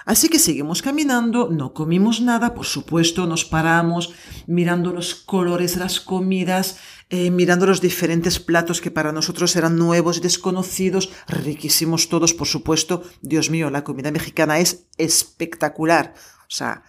Así 0.07 0.29
que 0.29 0.39
seguimos 0.39 0.83
caminando, 0.83 1.49
no 1.51 1.75
comimos 1.75 2.21
nada, 2.21 2.55
por 2.55 2.65
supuesto, 2.65 3.27
nos 3.27 3.45
paramos 3.45 4.15
mirando 4.47 4.93
los 4.93 5.17
colores 5.17 5.77
las 5.77 5.99
comidas, 5.99 6.79
eh, 7.11 7.33
mirando 7.33 7.67
los 7.67 7.81
diferentes 7.81 8.39
platos 8.39 8.81
que 8.81 8.93
para 8.93 9.11
nosotros 9.11 9.57
eran 9.57 9.77
nuevos 9.77 10.19
y 10.19 10.21
desconocidos, 10.21 11.11
riquísimos 11.27 12.09
todos, 12.09 12.35
por 12.35 12.47
supuesto. 12.47 13.03
Dios 13.21 13.51
mío, 13.51 13.69
la 13.69 13.83
comida 13.83 14.13
mexicana 14.13 14.61
es 14.61 14.87
espectacular. 14.97 16.15
O 16.43 16.55
sea, 16.55 16.85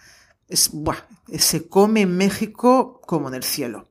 se 0.48 1.68
come 1.68 2.02
en 2.02 2.16
México 2.16 3.00
como 3.04 3.26
en 3.26 3.34
el 3.34 3.42
cielo. 3.42 3.88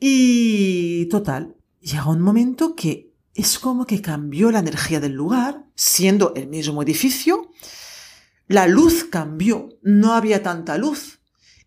Y 0.00 1.04
total, 1.10 1.54
llega 1.82 2.08
un 2.08 2.22
momento 2.22 2.74
que 2.74 3.12
es 3.34 3.58
como 3.58 3.84
que 3.84 4.00
cambió 4.00 4.50
la 4.50 4.60
energía 4.60 5.00
del 5.00 5.12
lugar, 5.12 5.66
siendo 5.74 6.32
el 6.34 6.48
mismo 6.48 6.82
edificio, 6.82 7.50
la 8.48 8.68
luz 8.68 9.04
cambió, 9.04 9.70
no 9.82 10.14
había 10.14 10.42
tanta 10.42 10.78
luz. 10.78 11.20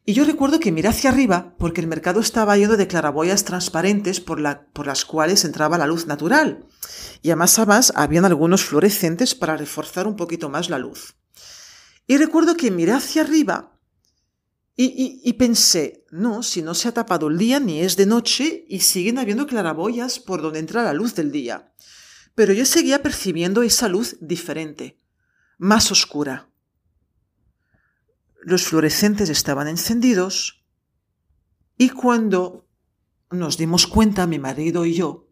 Y 0.06 0.14
yo 0.14 0.24
recuerdo 0.24 0.60
que 0.60 0.72
miré 0.72 0.88
hacia 0.88 1.12
arriba 1.12 1.56
porque 1.60 1.82
el 1.82 1.88
mercado 1.88 2.20
estaba 2.20 2.58
lleno 2.58 2.78
de 2.78 2.88
claraboyas 2.88 3.44
transparentes 3.44 4.20
por, 4.20 4.40
las 4.40 5.06
cuales 5.06 5.46
entraba 5.46 5.78
la 5.78 5.88
luz 5.88 6.08
natural. 6.08 6.66
Y 7.22 7.30
además, 7.30 7.60
además 7.60 7.94
habían 7.96 8.26
algunos 8.26 8.64
fluorescentes 8.64 9.36
para 9.36 9.58
reforzar 9.58 10.08
un 10.08 10.16
poquito 10.16 10.50
más 10.50 10.70
la 10.70 10.80
luz. 10.80 11.16
Y 12.08 12.18
recuerdo 12.18 12.56
que 12.56 12.72
miré 12.72 12.94
hacia 12.94 13.22
arriba 13.22 13.78
y, 14.76 15.22
y, 15.24 15.34
pensé, 15.34 16.06
no, 16.10 16.42
si 16.42 16.62
no 16.62 16.74
se 16.74 16.88
ha 16.88 16.94
tapado 16.94 17.28
el 17.28 17.38
día 17.38 17.60
ni 17.60 17.82
es 17.82 17.98
de 17.98 18.06
noche 18.06 18.66
y 18.70 18.80
siguen 18.80 19.20
habiendo 19.20 19.46
claraboyas 19.46 20.20
por 20.20 20.42
donde 20.42 20.60
entra 20.60 20.84
la 20.84 20.94
luz 20.94 21.14
del 21.16 21.34
día. 21.34 21.74
Pero 22.34 22.54
yo 22.54 22.66
seguía 22.66 23.04
percibiendo 23.04 23.62
esa 23.62 23.90
luz 23.90 24.16
diferente, 24.22 24.98
más 25.58 25.92
oscura. 25.92 26.50
Los 28.42 28.64
fluorescentes 28.64 29.30
estaban 29.30 29.68
encendidos 29.68 30.64
y 31.78 31.90
cuando 31.90 32.68
nos 33.32 33.58
dimos 33.58 33.88
cuenta, 33.88 34.28
mi 34.28 34.40
marido 34.40 34.86
y 34.86 34.94
yo, 34.94 35.28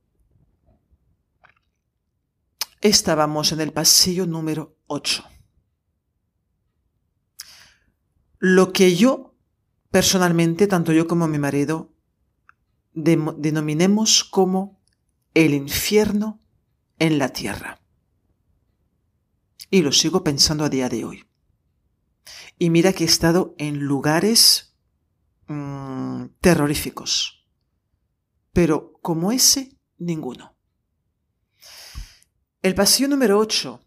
estábamos 2.81 3.51
en 3.51 3.61
el 3.61 3.73
pasillo 3.73 4.25
número 4.25 4.77
8. 4.87 5.23
Lo 8.39 8.71
que 8.71 8.95
yo, 8.95 9.35
personalmente, 9.89 10.67
tanto 10.67 10.93
yo 10.93 11.07
como 11.07 11.27
mi 11.27 11.39
marido, 11.39 11.93
denominemos 12.93 14.23
como 14.23 14.79
el 15.33 15.53
infierno 15.53 16.39
en 16.99 17.17
la 17.17 17.29
tierra. 17.29 17.81
Y 19.69 19.81
lo 19.81 19.91
sigo 19.91 20.23
pensando 20.23 20.63
a 20.63 20.69
día 20.69 20.87
de 20.87 21.03
hoy. 21.03 21.26
Y 22.57 22.69
mira 22.69 22.93
que 22.93 23.03
he 23.03 23.07
estado 23.07 23.53
en 23.57 23.79
lugares 23.79 24.75
mm, 25.47 26.25
terroríficos. 26.41 27.47
Pero 28.51 28.93
como 29.01 29.31
ese, 29.31 29.77
ninguno. 29.97 30.55
El 32.63 32.73
pasillo 32.73 33.07
número 33.07 33.37
8 33.37 33.79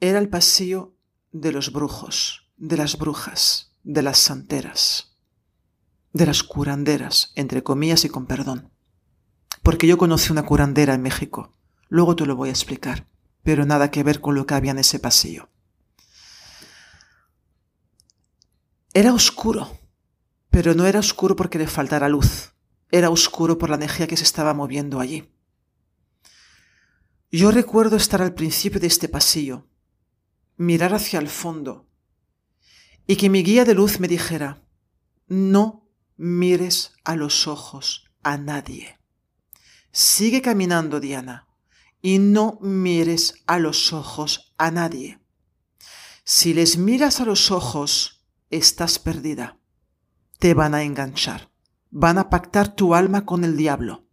era 0.00 0.18
el 0.18 0.28
pasillo 0.28 0.96
de 1.30 1.52
los 1.52 1.72
brujos, 1.72 2.50
de 2.56 2.76
las 2.76 2.98
brujas, 2.98 3.72
de 3.84 4.02
las 4.02 4.18
santeras, 4.18 5.16
de 6.12 6.26
las 6.26 6.42
curanderas, 6.42 7.32
entre 7.36 7.62
comillas 7.62 8.04
y 8.04 8.08
con 8.08 8.26
perdón. 8.26 8.72
Porque 9.62 9.86
yo 9.86 9.96
conocí 9.96 10.32
una 10.32 10.44
curandera 10.44 10.94
en 10.94 11.02
México. 11.02 11.56
Luego 11.88 12.16
te 12.16 12.26
lo 12.26 12.34
voy 12.34 12.48
a 12.48 12.52
explicar, 12.52 13.08
pero 13.44 13.64
nada 13.64 13.92
que 13.92 14.02
ver 14.02 14.20
con 14.20 14.34
lo 14.34 14.44
que 14.44 14.54
había 14.54 14.72
en 14.72 14.80
ese 14.80 14.98
pasillo. 14.98 15.51
Era 18.94 19.14
oscuro, 19.14 19.78
pero 20.50 20.74
no 20.74 20.86
era 20.86 21.00
oscuro 21.00 21.34
porque 21.34 21.58
le 21.58 21.66
faltara 21.66 22.10
luz, 22.10 22.52
era 22.90 23.08
oscuro 23.08 23.56
por 23.56 23.70
la 23.70 23.76
energía 23.76 24.06
que 24.06 24.18
se 24.18 24.24
estaba 24.24 24.52
moviendo 24.52 25.00
allí. 25.00 25.32
Yo 27.30 27.50
recuerdo 27.50 27.96
estar 27.96 28.20
al 28.20 28.34
principio 28.34 28.78
de 28.78 28.88
este 28.88 29.08
pasillo, 29.08 29.66
mirar 30.58 30.92
hacia 30.92 31.18
el 31.20 31.28
fondo, 31.28 31.88
y 33.06 33.16
que 33.16 33.30
mi 33.30 33.42
guía 33.42 33.64
de 33.64 33.72
luz 33.72 33.98
me 33.98 34.08
dijera, 34.08 34.62
no 35.26 35.88
mires 36.18 36.92
a 37.02 37.16
los 37.16 37.48
ojos 37.48 38.10
a 38.22 38.36
nadie. 38.36 38.98
Sigue 39.90 40.42
caminando, 40.42 41.00
Diana, 41.00 41.48
y 42.02 42.18
no 42.18 42.58
mires 42.60 43.42
a 43.46 43.58
los 43.58 43.94
ojos 43.94 44.52
a 44.58 44.70
nadie. 44.70 45.18
Si 46.24 46.52
les 46.52 46.76
miras 46.76 47.20
a 47.20 47.24
los 47.24 47.50
ojos, 47.50 48.21
estás 48.52 48.98
perdida. 48.98 49.58
Te 50.38 50.54
van 50.54 50.74
a 50.74 50.84
enganchar. 50.84 51.50
Van 51.90 52.18
a 52.18 52.30
pactar 52.30 52.74
tu 52.74 52.94
alma 52.94 53.24
con 53.26 53.44
el 53.44 53.56
diablo. 53.56 54.06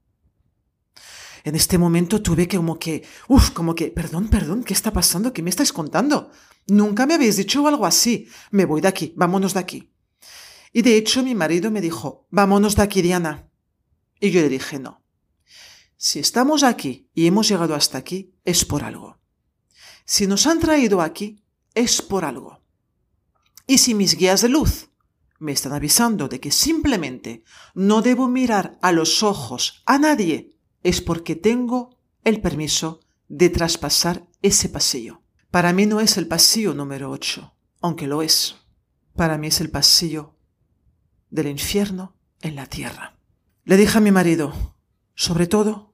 En 1.43 1.55
este 1.55 1.77
momento 1.77 2.21
tuve 2.21 2.47
que 2.47 2.57
como 2.57 2.77
que, 2.77 3.05
uff, 3.27 3.51
como 3.51 3.75
que, 3.75 3.87
perdón, 3.91 4.27
perdón, 4.27 4.63
¿qué 4.63 4.73
está 4.73 4.91
pasando? 4.91 5.31
¿Qué 5.31 5.41
me 5.41 5.49
estáis 5.49 5.71
contando? 5.71 6.31
Nunca 6.67 7.05
me 7.05 7.13
habéis 7.13 7.37
dicho 7.37 7.65
algo 7.67 7.85
así. 7.85 8.27
Me 8.51 8.65
voy 8.65 8.81
de 8.81 8.87
aquí, 8.87 9.13
vámonos 9.15 9.53
de 9.53 9.59
aquí. 9.59 9.93
Y 10.73 10.81
de 10.81 10.97
hecho 10.97 11.23
mi 11.23 11.35
marido 11.35 11.71
me 11.71 11.81
dijo, 11.81 12.27
vámonos 12.29 12.75
de 12.75 12.83
aquí, 12.83 13.01
Diana. 13.01 13.49
Y 14.19 14.31
yo 14.31 14.41
le 14.41 14.49
dije, 14.49 14.79
no. 14.79 15.03
Si 15.95 16.19
estamos 16.19 16.63
aquí 16.63 17.09
y 17.13 17.27
hemos 17.27 17.47
llegado 17.49 17.75
hasta 17.75 17.97
aquí, 17.97 18.35
es 18.45 18.65
por 18.65 18.83
algo. 18.83 19.19
Si 20.05 20.27
nos 20.27 20.47
han 20.47 20.59
traído 20.59 21.01
aquí, 21.01 21.43
es 21.73 22.01
por 22.01 22.25
algo. 22.25 22.61
Y 23.69 23.77
si 23.77 23.93
mis 23.93 24.17
guías 24.17 24.41
de 24.41 24.49
luz 24.49 24.89
me 25.37 25.51
están 25.51 25.73
avisando 25.73 26.27
de 26.27 26.39
que 26.39 26.49
simplemente 26.49 27.43
no 27.75 28.01
debo 28.01 28.27
mirar 28.27 28.79
a 28.81 28.91
los 28.91 29.21
ojos 29.21 29.83
a 29.85 29.99
nadie, 29.99 30.57
es 30.81 31.01
porque 31.01 31.35
tengo 31.35 31.95
el 32.23 32.41
permiso 32.41 33.01
de 33.27 33.51
traspasar 33.51 34.27
ese 34.41 34.69
pasillo. 34.69 35.21
Para 35.51 35.71
mí 35.71 35.85
no 35.85 35.99
es 35.99 36.17
el 36.17 36.27
pasillo 36.27 36.73
número 36.73 37.11
8, 37.11 37.53
aunque 37.81 38.07
lo 38.07 38.23
es. 38.23 38.55
Para 39.15 39.37
mí 39.37 39.49
es 39.49 39.61
el 39.61 39.69
pasillo 39.69 40.35
del 41.29 41.45
infierno 41.45 42.15
en 42.41 42.55
la 42.55 42.65
tierra. 42.65 43.19
Le 43.65 43.77
dije 43.77 43.99
a 43.99 44.01
mi 44.01 44.09
marido, 44.09 44.75
sobre 45.13 45.45
todo, 45.45 45.93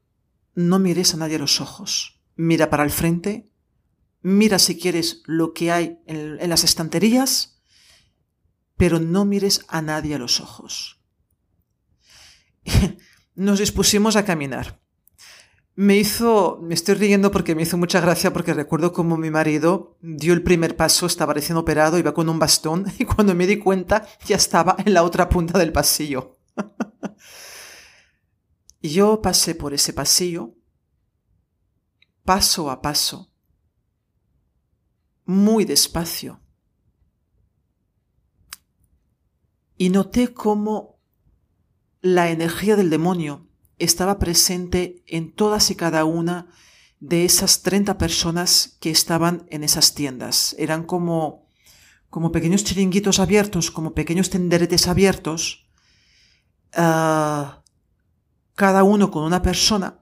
no 0.53 0.79
mires 0.79 1.13
a 1.13 1.17
nadie 1.17 1.36
a 1.36 1.39
los 1.39 1.60
ojos. 1.60 2.22
Mira 2.38 2.70
para 2.70 2.86
el 2.86 2.91
frente, 2.91 3.50
mira 4.22 4.60
si 4.60 4.79
quieres 4.79 5.24
lo 5.25 5.51
que 5.51 5.74
hay 5.74 6.00
en, 6.05 6.39
en 6.39 6.50
las 6.50 6.63
estanterías, 6.63 7.55
pero 8.77 9.00
no 9.00 9.25
mires 9.25 9.65
a 9.67 9.82
nadie 9.82 10.15
a 10.15 10.20
los 10.20 10.41
ojos. 10.41 11.01
Nos 13.36 13.60
dispusimos 13.60 14.15
a 14.15 14.25
caminar. 14.25 14.82
me 15.75 15.98
hizo, 15.98 16.60
me 16.62 16.74
estoy 16.74 16.96
riendo 16.96 17.32
porque 17.32 17.53
me 17.53 17.63
hizo 17.63 17.77
mucha 17.77 18.00
gracia 18.00 18.32
porque 18.32 18.53
recuerdo 18.53 18.94
como 18.94 19.17
mi 19.17 19.29
marido 19.29 19.98
dio 20.01 20.34
el 20.34 20.41
primer 20.41 20.77
paso, 20.77 21.05
estaba 21.05 21.34
recién 21.34 21.58
operado, 21.58 21.98
iba 21.98 22.13
con 22.13 22.29
un 22.29 22.39
bastón 22.39 22.86
y 23.00 23.05
cuando 23.05 23.36
me 23.36 23.46
di 23.48 23.60
cuenta 23.60 24.08
ya 24.25 24.38
estaba 24.38 24.77
en 24.84 24.94
la 24.94 25.03
otra 25.03 25.27
punta 25.27 25.60
del 25.60 25.74
pasillo. 25.74 26.38
Yo 28.82 29.22
pasé 29.22 29.55
por 29.55 29.74
ese 29.74 29.94
pasillo, 29.94 30.53
paso 32.24 32.70
a 32.70 32.82
paso, 32.82 33.34
muy 35.25 35.65
despacio, 35.65 36.45
y 39.77 39.89
noté 39.89 40.34
cómo 40.34 41.00
la 42.01 42.29
energía 42.29 42.75
del 42.75 42.89
demonio 42.89 43.48
estaba 43.77 44.20
presente 44.20 45.03
en 45.08 45.32
todas 45.32 45.70
y 45.72 45.75
cada 45.75 46.05
una 46.05 46.48
de 47.00 47.25
esas 47.25 47.62
30 47.62 47.98
personas 47.98 48.77
que 48.79 48.89
estaban 48.89 49.46
en 49.50 49.63
esas 49.63 49.94
tiendas. 49.94 50.55
Eran 50.58 50.84
como, 50.84 51.50
como 52.10 52.32
pequeños 52.32 52.63
chiringuitos 52.63 53.20
abiertos, 53.20 53.72
como 53.72 53.94
pequeños 53.94 54.29
tenderetes 54.29 54.88
abiertos, 54.88 55.67
ah, 56.74 57.63
cada 58.55 58.84
uno 58.84 59.12
con 59.12 59.24
una 59.24 59.41
persona, 59.41 60.00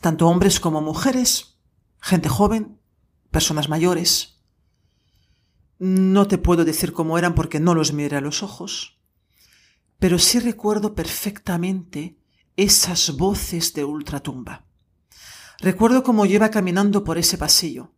tanto 0.00 0.28
hombres 0.28 0.60
como 0.60 0.82
mujeres, 0.82 1.58
gente 2.00 2.28
joven, 2.28 2.78
personas 3.30 3.68
mayores. 3.68 4.35
No 5.78 6.26
te 6.26 6.38
puedo 6.38 6.64
decir 6.64 6.92
cómo 6.92 7.18
eran 7.18 7.34
porque 7.34 7.60
no 7.60 7.74
los 7.74 7.92
miré 7.92 8.16
a 8.16 8.22
los 8.22 8.42
ojos, 8.42 8.98
pero 9.98 10.18
sí 10.18 10.38
recuerdo 10.38 10.94
perfectamente 10.94 12.18
esas 12.56 13.16
voces 13.16 13.74
de 13.74 13.84
ultratumba. 13.84 14.64
Recuerdo 15.58 16.02
cómo 16.02 16.26
yo 16.26 16.36
iba 16.36 16.50
caminando 16.50 17.04
por 17.04 17.18
ese 17.18 17.38
pasillo 17.38 17.92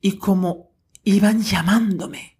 y 0.00 0.18
cómo 0.18 0.72
iban 1.04 1.42
llamándome. 1.42 2.38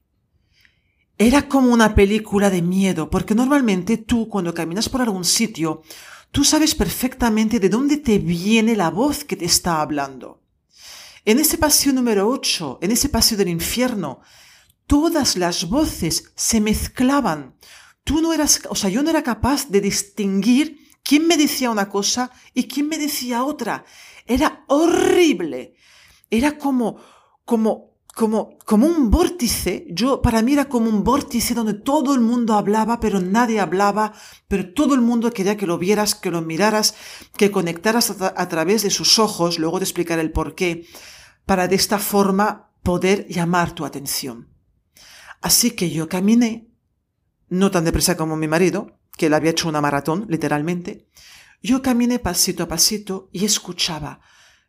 Era 1.18 1.49
como 1.49 1.73
una 1.73 1.94
película 1.94 2.49
de 2.49 2.62
miedo, 2.62 3.11
porque 3.11 3.35
normalmente 3.35 3.99
tú 3.99 4.28
cuando 4.28 4.54
caminas 4.54 4.88
por 4.88 5.02
algún 5.02 5.25
sitio, 5.25 5.82
tú 6.30 6.44
sabes 6.44 6.75
perfectamente 6.75 7.61
de 7.61 7.68
dónde 7.68 7.99
te 7.99 8.18
viene 8.18 8.75
la 8.75 8.90
voz 8.90 9.25
que 9.25 9.37
te 9.37 9.44
está 9.44 9.82
hablando. 9.82 10.40
En 11.25 11.39
ese 11.39 11.59
pasillo 11.59 11.93
número 11.93 12.29
8, 12.29 12.79
en 12.83 12.91
ese 12.91 13.09
pasillo 13.09 13.39
del 13.39 13.49
infierno, 13.49 14.21
todas 14.87 15.37
las 15.37 15.69
voces 15.69 16.33
se 16.35 16.61
mezclaban. 16.61 17.57
Tú 18.05 18.21
no 18.23 18.33
eras, 18.33 18.62
o 18.69 18.75
sea, 18.75 18.91
yo 18.91 19.03
no 19.03 19.11
era 19.11 19.23
capaz 19.23 19.69
de 19.69 19.81
distinguir 19.81 20.89
quién 21.03 21.27
me 21.27 21.37
decía 21.37 21.71
una 21.71 21.89
cosa 21.89 22.31
y 22.55 22.65
quién 22.65 22.89
me 22.89 22.99
decía 22.99 23.45
otra. 23.45 23.85
Era 24.27 24.65
horrible. 24.69 25.75
Era 26.31 26.59
como, 26.59 26.97
como 27.45 27.89
como, 28.21 28.59
como 28.67 28.87
un 28.87 29.11
vórtice, 29.11 29.87
yo, 29.89 30.21
para 30.21 30.43
mí 30.43 30.53
era 30.53 30.67
como 30.67 30.91
un 30.91 31.05
vórtice 31.05 31.55
donde 31.55 31.73
todo 31.73 32.12
el 32.12 32.21
mundo 32.21 32.53
hablaba, 32.53 33.00
pero 33.00 33.19
nadie 33.19 33.61
hablaba, 33.61 34.12
pero 34.47 34.75
todo 34.75 34.95
el 34.95 35.00
mundo 35.00 35.31
quería 35.31 35.57
que 35.57 35.67
lo 35.67 35.79
vieras, 35.79 36.15
que 36.15 36.31
lo 36.31 36.43
miraras, 36.43 36.95
que 37.39 37.50
conectaras 37.50 38.11
a, 38.21 38.49
través 38.50 38.83
de 38.83 38.91
sus 38.91 39.19
ojos, 39.19 39.59
luego 39.59 39.79
de 39.79 39.87
explicar 39.87 40.19
el 40.19 40.33
por 40.33 40.55
qué, 40.55 40.85
para 41.47 41.67
de 41.67 41.77
esta 41.77 41.99
forma 41.99 42.73
poder 42.83 43.27
llamar 43.27 43.75
tu 43.75 43.87
atención. 43.87 44.50
Así 45.41 45.71
que 45.71 45.89
yo 45.89 46.11
caminé, 46.11 46.69
no 47.49 47.71
tan 47.71 47.87
deprisa 47.87 48.19
como 48.19 48.37
mi 48.37 48.49
marido, 48.49 48.99
que 49.17 49.29
él 49.29 49.33
había 49.33 49.53
hecho 49.53 49.67
una 49.67 49.81
maratón, 49.81 50.27
literalmente, 50.29 51.09
yo 51.62 51.81
caminé 51.81 52.19
pasito 52.19 52.65
a 52.65 52.69
pasito 52.69 53.31
y 53.33 53.47
escuchaba, 53.47 54.21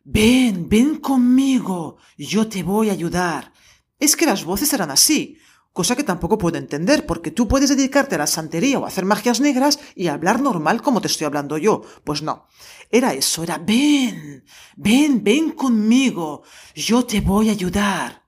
Ven, 0.04 0.68
ven 0.68 0.96
conmigo, 0.96 1.96
yo 2.18 2.48
te 2.48 2.64
voy 2.64 2.90
a 2.90 2.92
ayudar. 2.92 3.52
Es 4.00 4.16
que 4.16 4.26
las 4.26 4.44
voces 4.44 4.72
eran 4.72 4.90
así, 4.90 5.38
cosa 5.72 5.94
que 5.94 6.02
tampoco 6.02 6.38
puedo 6.38 6.58
entender, 6.58 7.06
porque 7.06 7.30
tú 7.30 7.46
puedes 7.46 7.68
dedicarte 7.68 8.16
a 8.16 8.18
la 8.18 8.26
santería 8.26 8.80
o 8.80 8.84
a 8.84 8.88
hacer 8.88 9.04
magias 9.04 9.40
negras 9.40 9.78
y 9.94 10.08
hablar 10.08 10.40
normal 10.40 10.82
como 10.82 11.00
te 11.00 11.06
estoy 11.06 11.26
hablando 11.26 11.56
yo. 11.56 11.82
Pues 12.02 12.20
no, 12.20 12.48
era 12.90 13.14
eso, 13.14 13.44
era 13.44 13.58
ven, 13.58 14.44
ven, 14.76 15.22
ven 15.22 15.52
conmigo, 15.52 16.42
yo 16.74 17.04
te 17.04 17.20
voy 17.20 17.48
a 17.48 17.52
ayudar. 17.52 18.22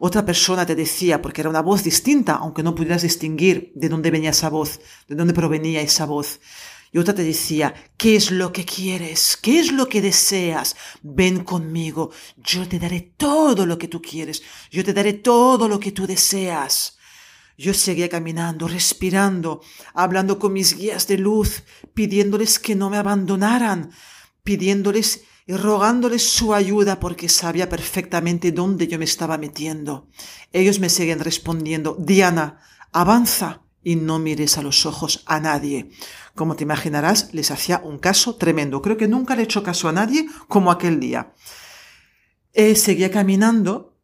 Otra 0.00 0.26
persona 0.26 0.66
te 0.66 0.74
decía, 0.74 1.22
porque 1.22 1.42
era 1.42 1.50
una 1.50 1.62
voz 1.62 1.84
distinta, 1.84 2.34
aunque 2.34 2.64
no 2.64 2.74
pudieras 2.74 3.02
distinguir 3.02 3.70
de 3.76 3.88
dónde 3.88 4.10
venía 4.10 4.30
esa 4.30 4.50
voz, 4.50 4.80
de 5.06 5.14
dónde 5.14 5.32
provenía 5.32 5.80
esa 5.80 6.06
voz. 6.06 6.40
Y 6.94 6.98
otra 6.98 7.12
te 7.12 7.24
decía, 7.24 7.74
¿qué 7.96 8.14
es 8.14 8.30
lo 8.30 8.52
que 8.52 8.64
quieres? 8.64 9.36
¿Qué 9.36 9.58
es 9.58 9.72
lo 9.72 9.88
que 9.88 10.00
deseas? 10.00 10.76
Ven 11.02 11.42
conmigo, 11.42 12.12
yo 12.36 12.68
te 12.68 12.78
daré 12.78 13.00
todo 13.16 13.66
lo 13.66 13.78
que 13.78 13.88
tú 13.88 14.00
quieres, 14.00 14.44
yo 14.70 14.84
te 14.84 14.92
daré 14.92 15.14
todo 15.14 15.66
lo 15.66 15.80
que 15.80 15.90
tú 15.90 16.06
deseas. 16.06 16.96
Yo 17.58 17.74
seguía 17.74 18.08
caminando, 18.08 18.68
respirando, 18.68 19.60
hablando 19.92 20.38
con 20.38 20.52
mis 20.52 20.76
guías 20.76 21.08
de 21.08 21.18
luz, 21.18 21.64
pidiéndoles 21.94 22.60
que 22.60 22.76
no 22.76 22.90
me 22.90 22.98
abandonaran, 22.98 23.90
pidiéndoles 24.44 25.22
y 25.48 25.54
rogándoles 25.54 26.22
su 26.22 26.54
ayuda 26.54 27.00
porque 27.00 27.28
sabía 27.28 27.68
perfectamente 27.68 28.52
dónde 28.52 28.86
yo 28.86 29.00
me 29.00 29.04
estaba 29.04 29.36
metiendo. 29.36 30.10
Ellos 30.52 30.78
me 30.78 30.88
siguen 30.88 31.18
respondiendo, 31.18 31.96
Diana, 31.98 32.60
avanza 32.92 33.63
y 33.84 33.96
no 33.96 34.18
mires 34.18 34.58
a 34.58 34.62
los 34.62 34.86
ojos 34.86 35.22
a 35.26 35.38
nadie. 35.38 35.90
Como 36.34 36.56
te 36.56 36.64
imaginarás, 36.64 37.32
les 37.32 37.50
hacía 37.50 37.80
un 37.84 37.98
caso 37.98 38.34
tremendo. 38.36 38.82
Creo 38.82 38.96
que 38.96 39.06
nunca 39.06 39.36
le 39.36 39.42
he 39.42 39.44
hecho 39.44 39.62
caso 39.62 39.88
a 39.88 39.92
nadie 39.92 40.26
como 40.48 40.72
aquel 40.72 40.98
día. 40.98 41.32
Eh, 42.52 42.74
seguía 42.74 43.10
caminando 43.10 43.94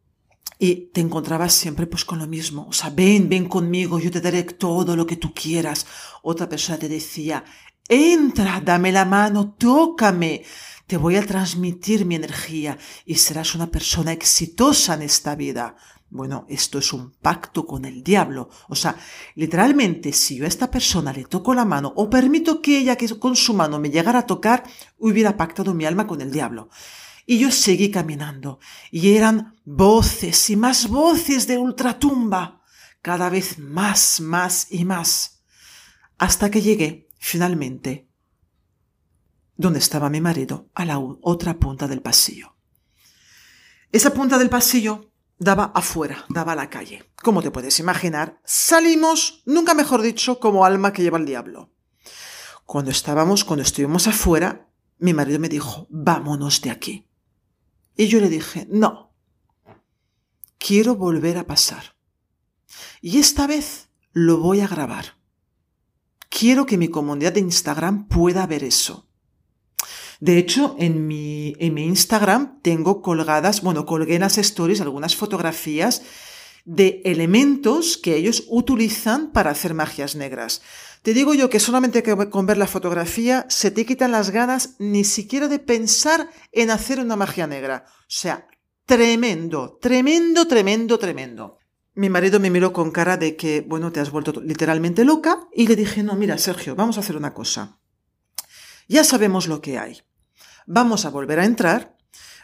y 0.59 0.91
te 0.93 1.01
encontrabas 1.01 1.53
siempre 1.53 1.87
pues 1.87 2.05
con 2.05 2.19
lo 2.19 2.27
mismo. 2.27 2.67
O 2.69 2.73
sea, 2.73 2.91
ven, 2.91 3.27
ven 3.27 3.49
conmigo, 3.49 3.99
yo 3.99 4.11
te 4.11 4.21
daré 4.21 4.43
todo 4.43 4.95
lo 4.95 5.05
que 5.07 5.17
tú 5.17 5.33
quieras. 5.33 5.87
Otra 6.21 6.47
persona 6.47 6.77
te 6.77 6.87
decía, 6.87 7.43
entra, 7.89 8.61
dame 8.63 8.91
la 8.91 9.05
mano, 9.05 9.55
tócame. 9.57 10.43
Te 10.85 10.97
voy 10.97 11.15
a 11.15 11.25
transmitir 11.25 12.05
mi 12.05 12.15
energía 12.15 12.77
y 13.05 13.15
serás 13.15 13.55
una 13.55 13.71
persona 13.71 14.11
exitosa 14.11 14.93
en 14.93 15.01
esta 15.01 15.35
vida. 15.35 15.75
Bueno, 16.11 16.45
esto 16.49 16.77
es 16.79 16.91
un 16.91 17.11
pacto 17.11 17.65
con 17.65 17.85
el 17.85 18.03
diablo. 18.03 18.49
O 18.67 18.75
sea, 18.75 18.97
literalmente, 19.35 20.11
si 20.11 20.35
yo 20.35 20.43
a 20.43 20.49
esta 20.49 20.69
persona 20.69 21.13
le 21.13 21.23
toco 21.23 21.53
la 21.53 21.63
mano 21.63 21.93
o 21.95 22.09
permito 22.09 22.61
que 22.61 22.79
ella 22.79 22.97
que 22.97 23.17
con 23.17 23.37
su 23.37 23.53
mano 23.53 23.79
me 23.79 23.89
llegara 23.89 24.19
a 24.19 24.25
tocar, 24.25 24.63
hubiera 24.97 25.37
pactado 25.37 25.73
mi 25.73 25.85
alma 25.85 26.05
con 26.07 26.19
el 26.19 26.29
diablo. 26.29 26.69
Y 27.25 27.39
yo 27.39 27.49
seguí 27.49 27.91
caminando, 27.91 28.59
y 28.91 29.15
eran 29.15 29.55
voces 29.63 30.49
y 30.49 30.57
más 30.57 30.89
voces 30.89 31.47
de 31.47 31.57
ultratumba, 31.57 32.61
cada 33.01 33.29
vez 33.29 33.57
más, 33.57 34.19
más 34.19 34.67
y 34.69 34.83
más, 34.83 35.43
hasta 36.17 36.51
que 36.51 36.61
llegué, 36.61 37.07
finalmente, 37.19 38.09
donde 39.55 39.79
estaba 39.79 40.09
mi 40.09 40.19
marido, 40.19 40.69
a 40.73 40.83
la 40.83 40.99
otra 40.99 41.57
punta 41.57 41.87
del 41.87 42.01
pasillo. 42.01 42.57
Esa 43.93 44.13
punta 44.13 44.37
del 44.37 44.49
pasillo 44.49 45.10
daba 45.41 45.71
afuera, 45.73 46.23
daba 46.29 46.51
a 46.51 46.55
la 46.55 46.69
calle. 46.69 47.11
Como 47.23 47.41
te 47.41 47.49
puedes 47.49 47.79
imaginar, 47.79 48.39
salimos, 48.45 49.41
nunca 49.47 49.73
mejor 49.73 50.03
dicho, 50.03 50.39
como 50.39 50.65
alma 50.65 50.93
que 50.93 51.01
lleva 51.01 51.17
el 51.17 51.25
diablo. 51.25 51.73
Cuando 52.63 52.91
estábamos, 52.91 53.43
cuando 53.43 53.63
estuvimos 53.63 54.07
afuera, 54.07 54.69
mi 54.99 55.15
marido 55.15 55.39
me 55.39 55.49
dijo, 55.49 55.87
vámonos 55.89 56.61
de 56.61 56.69
aquí. 56.69 57.09
Y 57.97 58.07
yo 58.07 58.19
le 58.19 58.29
dije, 58.29 58.67
no, 58.69 59.15
quiero 60.59 60.95
volver 60.95 61.39
a 61.39 61.47
pasar. 61.47 61.95
Y 63.01 63.17
esta 63.17 63.47
vez 63.47 63.89
lo 64.13 64.37
voy 64.37 64.61
a 64.61 64.67
grabar. 64.67 65.17
Quiero 66.29 66.67
que 66.67 66.77
mi 66.77 66.89
comunidad 66.89 67.33
de 67.33 67.39
Instagram 67.39 68.07
pueda 68.07 68.45
ver 68.45 68.63
eso. 68.63 69.09
De 70.21 70.37
hecho, 70.37 70.75
en 70.77 71.07
mi, 71.07 71.55
en 71.57 71.73
mi 71.73 71.83
Instagram 71.83 72.61
tengo 72.61 73.01
colgadas, 73.01 73.63
bueno, 73.63 73.87
colgué 73.87 74.13
en 74.13 74.21
las 74.21 74.37
stories 74.37 74.79
algunas 74.79 75.15
fotografías 75.15 76.03
de 76.63 77.01
elementos 77.05 77.97
que 77.97 78.17
ellos 78.17 78.45
utilizan 78.47 79.31
para 79.31 79.49
hacer 79.49 79.73
magias 79.73 80.15
negras. 80.15 80.61
Te 81.01 81.15
digo 81.15 81.33
yo 81.33 81.49
que 81.49 81.59
solamente 81.59 82.03
con 82.03 82.45
ver 82.45 82.57
la 82.57 82.67
fotografía 82.67 83.47
se 83.49 83.71
te 83.71 83.83
quitan 83.83 84.11
las 84.11 84.29
ganas 84.29 84.75
ni 84.77 85.05
siquiera 85.05 85.47
de 85.47 85.57
pensar 85.57 86.29
en 86.51 86.69
hacer 86.69 86.99
una 86.99 87.15
magia 87.15 87.47
negra. 87.47 87.85
O 88.01 88.03
sea, 88.07 88.47
tremendo, 88.85 89.79
tremendo, 89.81 90.45
tremendo, 90.45 90.99
tremendo. 90.99 91.57
Mi 91.95 92.09
marido 92.09 92.39
me 92.39 92.51
miró 92.51 92.71
con 92.73 92.91
cara 92.91 93.17
de 93.17 93.35
que, 93.35 93.61
bueno, 93.61 93.91
te 93.91 93.99
has 93.99 94.11
vuelto 94.11 94.39
literalmente 94.39 95.03
loca 95.03 95.47
y 95.51 95.65
le 95.65 95.75
dije, 95.75 96.03
no, 96.03 96.15
mira, 96.15 96.37
Sergio, 96.37 96.75
vamos 96.75 96.97
a 96.97 96.99
hacer 96.99 97.17
una 97.17 97.33
cosa. 97.33 97.79
Ya 98.87 99.03
sabemos 99.03 99.47
lo 99.47 99.61
que 99.61 99.79
hay 99.79 100.03
vamos 100.65 101.05
a 101.05 101.09
volver 101.09 101.39
a 101.39 101.45
entrar, 101.45 101.97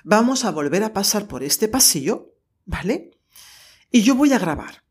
vamos 0.03 0.45
a 0.45 0.51
volver 0.51 0.83
a 0.83 0.93
pasar 0.93 1.27
por 1.27 1.43
este 1.43 1.67
pasillo, 1.67 2.33
¿vale? 2.65 3.11
Y 3.91 4.01
yo 4.01 4.15
voy 4.15 4.33
a 4.33 4.39
grabar. 4.39 4.83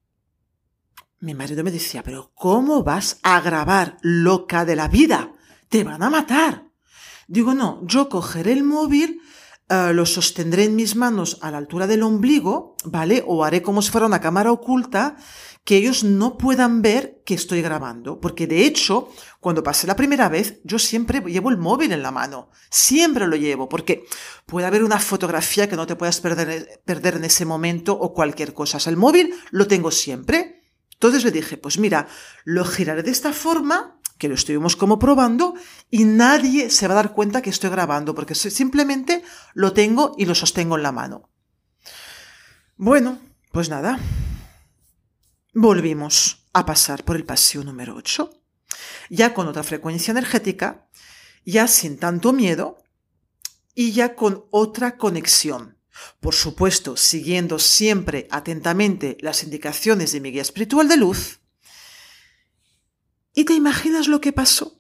Mi 1.21 1.35
marido 1.35 1.65
me 1.65 1.71
decía, 1.71 2.03
pero 2.03 2.33
¿cómo 2.35 2.83
vas 2.83 3.19
a 3.23 3.41
grabar, 3.41 3.97
loca 4.03 4.65
de 4.65 4.77
la 4.77 4.89
vida? 4.89 5.33
Te 5.69 5.83
van 5.85 6.03
a 6.03 6.11
matar. 6.11 6.67
Digo, 7.27 7.55
no, 7.55 7.81
yo 7.85 8.09
cogeré 8.09 8.53
el 8.53 8.63
móvil, 8.63 9.21
eh, 9.69 9.93
lo 9.93 10.07
sostendré 10.07 10.65
en 10.65 10.77
mis 10.77 10.95
manos 10.95 11.39
a 11.41 11.51
la 11.51 11.59
altura 11.59 11.87
del 11.87 12.03
ombligo, 12.03 12.77
¿vale? 12.85 13.25
O 13.27 13.45
haré 13.45 13.63
como 13.63 13.83
si 13.83 13.91
fuera 13.91 14.07
una 14.07 14.21
cámara 14.21 14.53
oculta 14.53 15.17
que 15.67 15.77
ellos 15.77 16.05
no 16.05 16.39
puedan 16.39 16.81
ver 16.81 17.23
que 17.25 17.35
estoy 17.35 17.61
grabando. 17.61 18.21
Porque 18.21 18.47
de 18.47 18.65
hecho, 18.65 19.13
cuando 19.41 19.65
pasé 19.65 19.89
la 19.89 19.97
primera 19.97 20.29
vez, 20.29 20.61
yo 20.63 20.79
siempre 20.79 21.21
llevo 21.21 21.51
el 21.51 21.57
móvil 21.57 21.91
en 21.91 22.03
la 22.03 22.13
mano. 22.13 22.51
Siempre 22.71 23.27
lo 23.27 23.35
llevo, 23.35 23.69
porque 23.69 24.05
puede 24.47 24.69
haber 24.69 24.85
una 24.85 25.01
fotografía 25.01 25.69
que 25.69 25.75
no 25.75 25.89
te 25.89 25.97
puedas 25.97 26.21
perder, 26.21 27.17
en 27.17 27.25
ese 27.25 27.45
momento 27.45 27.99
o 27.99 28.15
cualquier 28.15 28.55
cosa. 28.55 28.77
O 28.77 28.81
sea, 28.81 28.93
el 28.93 28.97
móvil 28.97 29.35
lo 29.51 29.67
tengo 29.67 29.91
siempre. 29.91 30.63
Entonces 30.93 31.25
le 31.25 31.33
dije, 31.33 31.57
pues 31.57 31.79
mira, 31.79 32.07
lo 32.45 32.65
giraré 32.65 33.03
de 33.03 33.11
esta 33.11 33.33
forma 33.33 33.99
que 34.19 34.29
lo 34.29 34.37
estuvimos 34.37 34.77
como 34.77 35.01
probando 35.01 35.55
y 35.91 36.05
nadie 36.05 36.71
se 36.71 36.87
va 36.87 36.95
a 36.95 37.03
dar 37.03 37.13
cuenta 37.13 37.43
que 37.43 37.51
estoy 37.51 37.71
grabando 37.71 38.15
porque 38.15 38.37
simplemente 38.37 39.25
lo 39.53 39.73
tengo 39.73 40.15
y 40.17 40.27
lo 40.27 40.37
sostengo 40.37 40.77
en 40.77 40.85
la 40.85 40.93
mano. 40.93 41.29
Bueno, 42.77 43.19
pues 43.51 43.69
nada. 43.69 43.99
Volvimos 45.59 46.45
a 46.53 46.67
pasar 46.67 47.03
por 47.03 47.17
el 47.17 47.25
pasillo 47.25 47.65
número 47.65 47.97
8, 47.97 48.31
ya 49.09 49.33
con 49.33 49.49
otra 49.49 49.63
frecuencia 49.63 50.13
energética, 50.13 50.87
ya 51.47 51.67
sin 51.67 51.97
tanto 51.97 52.35
miedo 52.35 52.77
y 53.75 53.93
ya 53.93 54.15
con 54.15 54.45
otra 54.51 54.99
conexión. 54.99 55.79
Por 56.21 56.35
supuesto, 56.35 56.99
siguiendo 56.99 57.59
siempre 57.59 58.29
atentamente 58.31 59.17
las 59.23 59.45
indicaciones 59.45 60.13
de 60.13 60.21
mi 60.21 60.31
guía 60.31 60.43
espiritual 60.43 60.89
de 60.89 60.99
luz, 60.99 61.41
¿Y 63.33 63.45
te 63.45 63.55
imaginas 63.55 64.09
lo 64.09 64.21
que 64.21 64.33
pasó? 64.33 64.79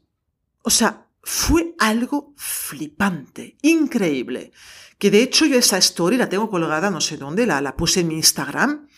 O 0.62 0.70
sea, 0.70 1.08
fue 1.22 1.74
algo 1.78 2.34
flipante, 2.36 3.56
increíble. 3.62 4.50
Que 4.98 5.10
de 5.10 5.22
hecho 5.22 5.46
yo 5.46 5.58
esa 5.58 5.78
story 5.78 6.18
la 6.18 6.28
tengo 6.30 6.50
colgada 6.50 6.90
no 6.90 7.02
sé 7.02 7.16
dónde, 7.18 7.46
la, 7.46 7.62
la 7.62 7.76
puse 7.76 8.00
en 8.00 8.08
mi 8.08 8.14
Instagram. 8.14 8.88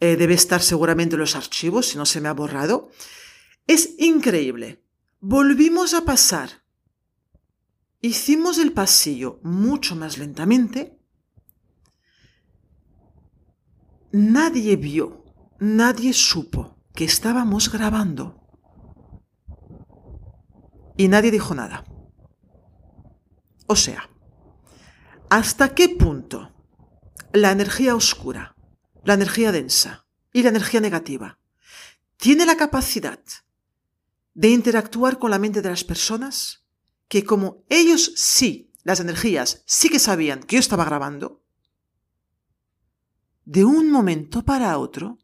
Eh, 0.00 0.16
debe 0.16 0.34
estar 0.34 0.62
seguramente 0.62 1.16
en 1.16 1.20
los 1.20 1.34
archivos, 1.34 1.86
si 1.86 1.98
no 1.98 2.06
se 2.06 2.20
me 2.20 2.28
ha 2.28 2.34
borrado. 2.34 2.90
Es 3.66 3.94
increíble. 3.98 4.84
Volvimos 5.20 5.94
a 5.94 6.04
pasar. 6.04 6.62
Hicimos 8.00 8.58
el 8.58 8.72
pasillo 8.72 9.40
mucho 9.42 9.96
más 9.96 10.18
lentamente. 10.18 10.98
Nadie 14.12 14.76
vio, 14.76 15.24
nadie 15.58 16.12
supo 16.12 16.78
que 16.94 17.04
estábamos 17.04 17.70
grabando 17.70 18.38
y 20.96 21.08
nadie 21.08 21.30
dijo 21.30 21.54
nada. 21.54 21.84
O 23.66 23.76
sea, 23.76 24.10
¿hasta 25.30 25.74
qué 25.74 25.88
punto 25.88 26.52
la 27.32 27.52
energía 27.52 27.94
oscura, 27.94 28.56
la 29.08 29.14
energía 29.14 29.52
densa 29.52 30.06
y 30.34 30.42
la 30.42 30.50
energía 30.50 30.80
negativa 30.80 31.38
tiene 32.18 32.44
la 32.44 32.58
capacidad 32.58 33.18
de 34.34 34.50
interactuar 34.50 35.18
con 35.18 35.30
la 35.30 35.38
mente 35.38 35.62
de 35.62 35.70
las 35.70 35.82
personas? 35.82 36.66
Que 37.08 37.24
como 37.24 37.64
ellos 37.70 38.12
sí, 38.16 38.70
las 38.82 39.00
energías 39.00 39.62
sí 39.64 39.88
que 39.88 39.98
sabían 39.98 40.40
que 40.40 40.56
yo 40.56 40.60
estaba 40.60 40.84
grabando, 40.84 41.42
de 43.46 43.64
un 43.64 43.90
momento 43.90 44.44
para 44.44 44.76
otro 44.76 45.16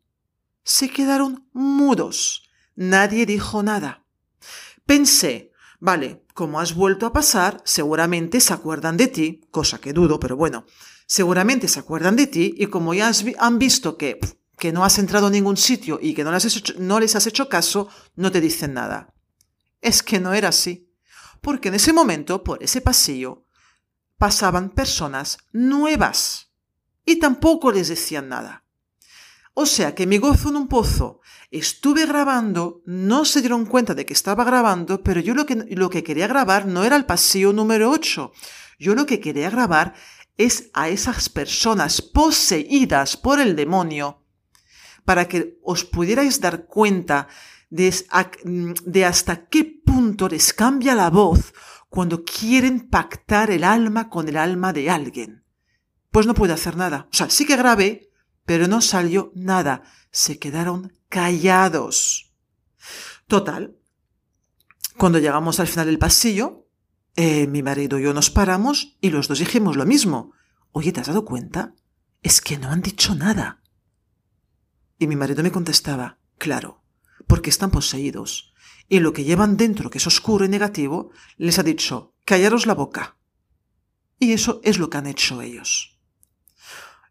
se 0.63 0.89
quedaron 0.89 1.47
mudos. 1.53 2.49
Nadie 2.75 3.27
dijo 3.27 3.63
nada. 3.63 4.07
Pensé, 4.87 5.53
Vale, 5.79 6.25
como 6.33 6.61
has 6.61 6.75
vuelto 6.75 7.05
a 7.05 7.13
pasar, 7.13 7.61
seguramente 7.67 8.41
se 8.41 8.55
acuerdan 8.55 8.97
de 8.97 9.09
ti, 9.09 9.43
cosa 9.51 9.79
que 9.79 9.93
dudo, 9.93 10.19
pero 10.19 10.35
bueno, 10.35 10.65
seguramente 11.15 11.69
se 11.69 11.79
acuerdan 11.79 12.17
de 12.17 12.27
ti 12.27 12.57
y 12.59 12.67
como 12.67 12.93
ya 12.93 13.13
han 13.39 13.59
visto 13.61 13.97
que, 13.97 14.19
que 14.59 14.73
no 14.73 14.85
has 14.85 14.99
entrado 14.99 15.29
en 15.29 15.35
ningún 15.35 15.57
sitio 15.57 16.01
y 16.03 16.13
que 16.13 16.25
no 16.25 16.33
les, 16.33 16.45
hecho, 16.45 16.75
no 16.79 16.99
les 16.99 17.15
has 17.15 17.29
hecho 17.29 17.49
caso, 17.49 17.89
no 18.17 18.33
te 18.33 18.41
dicen 18.41 18.75
nada. 18.75 19.15
Es 19.81 20.03
que 20.03 20.19
no 20.19 20.35
era 20.35 20.49
así, 20.49 20.91
porque 21.41 21.69
en 21.69 21.77
ese 21.77 21.93
momento, 21.93 22.43
por 22.43 22.61
ese 22.61 22.81
pasillo, 22.81 23.47
pasaban 24.19 24.71
personas 24.71 25.39
nuevas 25.53 26.51
y 27.05 27.21
tampoco 27.21 27.71
les 27.71 27.87
decían 27.87 28.29
nada. 28.29 28.65
O 29.53 29.67
sea 29.67 29.95
que 29.95 30.09
mi 30.09 30.19
gozo 30.19 30.49
en 30.49 30.57
un 30.57 30.67
pozo 30.67 31.21
Estuve 31.53 32.05
grabando, 32.07 32.83
no 32.85 33.25
se 33.25 33.39
dieron 33.39 33.67
cuenta 33.67 33.95
de 33.95 34.05
que 34.05 34.13
estaba 34.13 34.43
grabando, 34.43 35.05
pero 35.05 35.21
yo 35.21 35.35
lo 35.35 35.47
que, 35.47 35.55
lo 35.55 35.89
que 35.89 36.03
quería 36.03 36.27
grabar 36.27 36.67
no 36.67 36.83
era 36.83 36.97
el 36.97 37.07
pasillo 37.07 37.53
número 37.53 37.93
8. 37.93 38.33
Yo 38.81 38.97
lo 38.97 39.07
que 39.07 39.21
quería 39.21 39.51
grabar 39.51 39.95
es 40.37 40.71
a 40.75 40.89
esas 40.89 41.29
personas 41.29 42.03
poseídas 42.03 43.17
por 43.17 43.41
el 43.41 43.57
demonio 43.57 44.25
para 45.05 45.29
que 45.29 45.59
os 45.63 45.85
pudierais 45.85 46.41
dar 46.41 46.67
cuenta 46.67 47.29
de, 47.71 49.05
hasta 49.05 49.47
qué 49.47 49.65
punto 49.65 50.29
les 50.29 50.53
cambia 50.53 50.95
la 50.95 51.11
voz 51.11 51.53
cuando 51.89 52.25
quieren 52.25 52.89
pactar 52.89 53.51
el 53.51 53.65
alma 53.65 54.09
con 54.09 54.29
el 54.29 54.37
alma 54.37 54.73
de 54.73 54.91
alguien. 54.91 55.45
Pues 56.11 56.27
no 56.27 56.35
pude 56.35 56.53
hacer 56.53 56.77
nada. 56.77 57.09
O 57.13 57.15
sea, 57.15 57.29
sí 57.29 57.45
que 57.45 57.57
grabé, 57.57 58.11
pero 58.45 58.69
no 58.69 58.81
salió 58.81 59.33
nada. 59.35 59.83
Se 60.11 60.39
quedaron 60.39 60.93
callados. 61.09 62.33
Total, 63.27 63.77
cuando 64.97 65.19
llegamos 65.19 65.61
al 65.61 65.67
final 65.67 65.87
del 65.87 65.99
pasillo, 65.99 66.64
eh, 67.17 67.47
mi 67.47 67.63
marido 67.63 67.99
y 67.99 68.03
yo 68.03 68.13
nos 68.13 68.31
paramos 68.31 68.97
y 69.01 69.11
los 69.11 69.29
dos 69.29 69.39
dijimos 69.39 69.77
lo 69.77 69.87
mismo. 69.87 70.33
Oye, 70.73 70.93
¿te 70.93 71.01
has 71.01 71.07
dado 71.07 71.25
cuenta? 71.25 71.75
Es 72.23 72.41
que 72.41 72.59
no 72.59 72.71
han 72.71 72.83
dicho 72.83 73.15
nada. 73.15 73.63
Y 74.99 75.07
mi 75.07 75.17
marido 75.17 75.43
me 75.43 75.53
contestaba, 75.53 76.19
claro, 76.39 76.83
porque 77.27 77.51
están 77.51 77.71
poseídos. 77.71 78.53
Y 78.89 79.01
lo 79.01 79.13
que 79.13 79.25
llevan 79.25 79.57
dentro, 79.57 79.91
que 79.91 79.99
es 79.99 80.07
oscuro 80.07 80.45
y 80.45 80.49
negativo, 80.49 81.11
les 81.37 81.59
ha 81.59 81.63
dicho, 81.63 82.15
callaros 82.25 82.67
la 82.67 82.75
boca. 82.75 83.17
Y 84.19 84.33
eso 84.33 84.61
es 84.65 84.79
lo 84.79 84.91
que 84.91 84.99
han 84.99 85.07
hecho 85.07 85.41
ellos. 85.41 85.99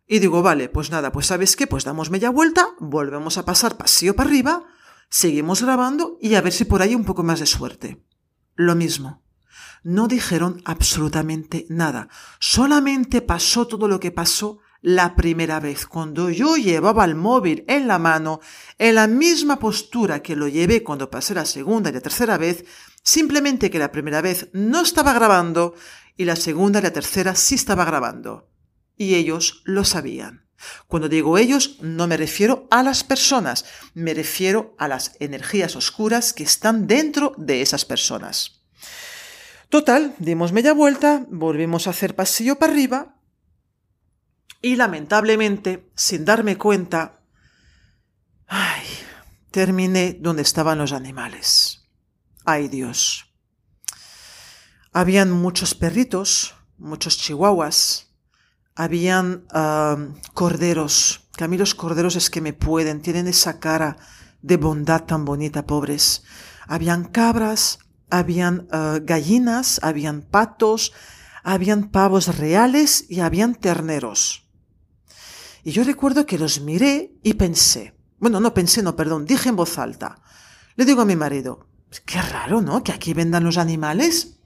Y 0.05 0.19
digo, 0.19 0.41
vale, 0.43 0.69
pues 0.69 0.91
nada, 0.91 1.11
pues 1.11 1.27
sabes 1.27 1.55
qué, 1.55 1.65
pues 1.65 1.85
damos 1.85 2.09
media 2.09 2.29
vuelta, 2.29 2.67
volvemos 2.79 3.37
a 3.37 3.45
pasar 3.45 3.77
pasillo 3.77 4.15
para 4.15 4.29
arriba, 4.29 4.65
seguimos 5.09 5.63
grabando 5.63 6.17
y 6.21 6.35
a 6.35 6.41
ver 6.41 6.53
si 6.53 6.65
por 6.65 6.81
ahí 6.81 6.93
un 6.93 7.05
poco 7.05 7.23
más 7.23 7.39
de 7.39 7.45
suerte. 7.45 8.03
Lo 8.55 8.75
mismo. 8.75 9.22
No 9.83 10.07
dijeron 10.07 10.61
absolutamente 10.65 11.65
nada. 11.69 12.09
Solamente 12.39 13.21
pasó 13.21 13.67
todo 13.67 13.87
lo 13.87 13.99
que 13.99 14.11
pasó 14.11 14.59
la 14.83 15.15
primera 15.15 15.61
vez, 15.61 15.87
cuando 15.87 16.29
yo 16.29 16.57
llevaba 16.57 17.05
el 17.05 17.15
móvil 17.15 17.63
en 17.69 17.87
la 17.87 17.99
mano, 17.99 18.41
en 18.77 18.95
la 18.95 19.07
misma 19.07 19.57
postura 19.57 20.21
que 20.21 20.35
lo 20.35 20.49
llevé 20.49 20.83
cuando 20.83 21.09
pasé 21.09 21.33
la 21.33 21.45
segunda 21.45 21.89
y 21.89 21.93
la 21.93 22.01
tercera 22.01 22.37
vez, 22.37 22.65
simplemente 23.01 23.71
que 23.71 23.79
la 23.79 23.93
primera 23.93 24.21
vez 24.21 24.49
no 24.51 24.81
estaba 24.81 25.13
grabando 25.13 25.73
y 26.17 26.25
la 26.25 26.35
segunda 26.35 26.79
y 26.79 26.83
la 26.83 26.91
tercera 26.91 27.33
sí 27.33 27.55
estaba 27.55 27.85
grabando 27.85 28.49
y 28.97 29.15
ellos 29.15 29.61
lo 29.63 29.85
sabían. 29.85 30.49
Cuando 30.87 31.07
digo 31.07 31.37
ellos, 31.37 31.77
no 31.81 32.07
me 32.07 32.17
refiero 32.17 32.67
a 32.69 32.83
las 32.83 33.05
personas, 33.05 33.63
me 33.93 34.13
refiero 34.13 34.75
a 34.77 34.89
las 34.89 35.15
energías 35.21 35.77
oscuras 35.77 36.33
que 36.33 36.43
están 36.43 36.87
dentro 36.87 37.33
de 37.37 37.61
esas 37.61 37.85
personas. 37.85 38.62
Total, 39.73 40.13
dimos 40.19 40.51
media 40.51 40.71
vuelta, 40.71 41.25
volvimos 41.31 41.87
a 41.87 41.89
hacer 41.89 42.15
pasillo 42.15 42.59
para 42.59 42.73
arriba 42.73 43.15
y 44.61 44.75
lamentablemente, 44.75 45.89
sin 45.95 46.25
darme 46.25 46.59
cuenta, 46.59 47.23
ay, 48.45 48.83
terminé 49.49 50.15
donde 50.21 50.43
estaban 50.43 50.77
los 50.77 50.91
animales. 50.91 51.87
Ay 52.45 52.67
Dios. 52.67 53.33
Habían 54.91 55.31
muchos 55.31 55.73
perritos, 55.73 56.53
muchos 56.77 57.17
chihuahuas, 57.17 58.13
habían 58.75 59.47
corderos, 60.35 61.27
que 61.35 61.45
a 61.45 61.47
mí 61.47 61.57
los 61.57 61.73
corderos 61.73 62.15
es 62.15 62.29
que 62.29 62.41
me 62.41 62.53
pueden, 62.53 63.01
tienen 63.01 63.25
esa 63.25 63.59
cara 63.59 63.97
de 64.39 64.57
bondad 64.57 65.05
tan 65.05 65.25
bonita, 65.25 65.65
pobres. 65.65 66.21
Habían 66.67 67.05
cabras, 67.05 67.79
habían 68.09 68.67
ah, 68.71 68.99
gallinas, 69.01 69.79
habían 69.83 70.21
patos, 70.21 70.93
habían 71.43 71.89
pavos 71.89 72.37
reales 72.37 73.05
y 73.09 73.19
habían 73.19 73.55
terneros. 73.55 74.47
Y 75.63 75.71
yo 75.71 75.83
recuerdo 75.83 76.25
que 76.25 76.37
los 76.37 76.61
miré 76.61 77.13
y 77.23 77.35
pensé, 77.35 77.93
bueno, 78.19 78.39
no 78.39 78.53
pensé, 78.53 78.83
no, 78.83 78.95
perdón, 78.95 79.25
dije 79.25 79.49
en 79.49 79.55
voz 79.55 79.77
alta. 79.77 80.21
Le 80.75 80.85
digo 80.85 81.01
a 81.01 81.05
mi 81.05 81.15
marido, 81.15 81.67
qué 82.05 82.21
raro, 82.21 82.61
¿no? 82.61 82.83
Que 82.83 82.91
aquí 82.91 83.13
vendan 83.13 83.43
los 83.43 83.57
animales 83.57 84.39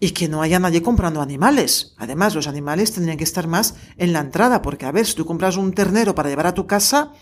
y 0.00 0.10
que 0.10 0.28
no 0.28 0.42
haya 0.42 0.58
nadie 0.58 0.82
comprando 0.82 1.20
animales. 1.20 1.94
Además, 1.96 2.34
los 2.34 2.48
animales 2.48 2.92
tendrían 2.92 3.18
que 3.18 3.24
estar 3.24 3.46
más 3.46 3.74
en 3.96 4.12
la 4.12 4.20
entrada, 4.20 4.62
porque 4.62 4.86
a 4.86 4.92
ver, 4.92 5.06
si 5.06 5.14
tú 5.14 5.24
compras 5.24 5.56
un 5.56 5.72
ternero 5.72 6.14
para 6.14 6.28
llevar 6.28 6.48
a 6.48 6.54
tu 6.54 6.66
casa, 6.66 7.12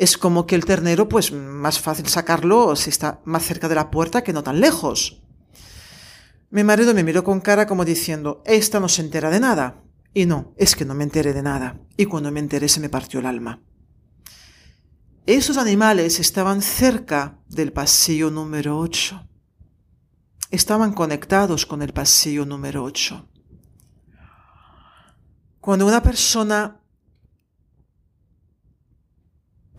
es 0.00 0.16
como 0.16 0.46
que 0.46 0.54
el 0.54 0.64
ternero, 0.64 1.10
pues 1.10 1.30
más 1.30 1.78
fácil 1.78 2.06
sacarlo 2.06 2.74
si 2.74 2.88
está 2.88 3.20
más 3.26 3.44
cerca 3.44 3.68
de 3.68 3.74
la 3.74 3.90
puerta 3.90 4.24
que 4.24 4.32
no 4.32 4.42
tan 4.42 4.58
lejos. 4.58 5.20
Mi 6.48 6.64
marido 6.64 6.94
me 6.94 7.04
miró 7.04 7.22
con 7.22 7.42
cara 7.42 7.66
como 7.66 7.84
diciendo, 7.84 8.42
esta 8.46 8.80
no 8.80 8.88
se 8.88 9.02
entera 9.02 9.28
de 9.28 9.40
nada. 9.40 9.82
Y 10.14 10.24
no, 10.24 10.54
es 10.56 10.74
que 10.74 10.86
no 10.86 10.94
me 10.94 11.04
enteré 11.04 11.34
de 11.34 11.42
nada. 11.42 11.78
Y 11.98 12.06
cuando 12.06 12.32
me 12.32 12.40
enteré 12.40 12.66
se 12.70 12.80
me 12.80 12.88
partió 12.88 13.20
el 13.20 13.26
alma. 13.26 13.62
Esos 15.26 15.58
animales 15.58 16.18
estaban 16.18 16.62
cerca 16.62 17.38
del 17.46 17.74
pasillo 17.74 18.30
número 18.30 18.78
8. 18.78 19.28
Estaban 20.50 20.94
conectados 20.94 21.66
con 21.66 21.82
el 21.82 21.92
pasillo 21.92 22.46
número 22.46 22.84
8. 22.84 23.28
Cuando 25.60 25.86
una 25.86 26.02
persona 26.02 26.79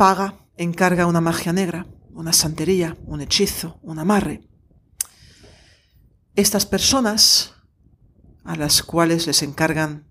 paga, 0.01 0.47
encarga 0.57 1.05
una 1.05 1.21
magia 1.21 1.53
negra, 1.53 1.85
una 2.11 2.33
santería, 2.33 2.97
un 3.05 3.21
hechizo, 3.21 3.77
un 3.83 3.99
amarre, 3.99 4.41
estas 6.33 6.65
personas 6.65 7.53
a 8.43 8.55
las 8.55 8.81
cuales 8.81 9.27
les 9.27 9.43
encargan 9.43 10.07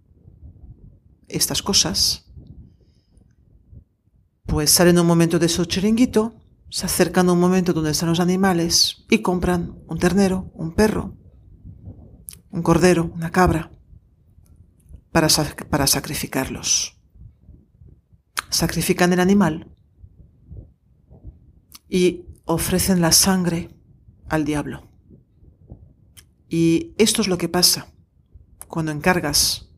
estas 1.27 1.61
cosas, 1.61 2.31
pues 4.47 4.71
salen 4.71 4.97
un 5.01 5.09
momento 5.09 5.41
de 5.41 5.49
su 5.49 5.65
chiringuito, 5.65 6.37
se 6.69 6.87
acercan 6.87 7.29
a 7.29 7.33
un 7.33 7.41
momento 7.41 7.73
donde 7.73 7.91
están 7.91 8.11
los 8.11 8.21
animales 8.21 9.05
y 9.11 9.23
compran 9.23 9.77
un 9.89 9.99
ternero, 9.99 10.53
un 10.55 10.73
perro, 10.73 11.17
un 12.53 12.63
cordero, 12.63 13.11
una 13.13 13.33
cabra, 13.33 13.73
para, 15.11 15.27
para 15.69 15.89
sacrificarlos. 15.89 16.97
Sacrifican 18.51 19.13
el 19.13 19.19
animal 19.19 19.77
y 21.91 22.25
ofrecen 22.45 23.01
la 23.01 23.13
sangre 23.13 23.69
al 24.29 24.45
diablo. 24.45 24.89
Y 26.49 26.95
esto 26.97 27.21
es 27.21 27.29
lo 27.29 27.37
que 27.37 27.49
pasa 27.49 27.93
cuando 28.69 28.93
encargas, 28.93 29.69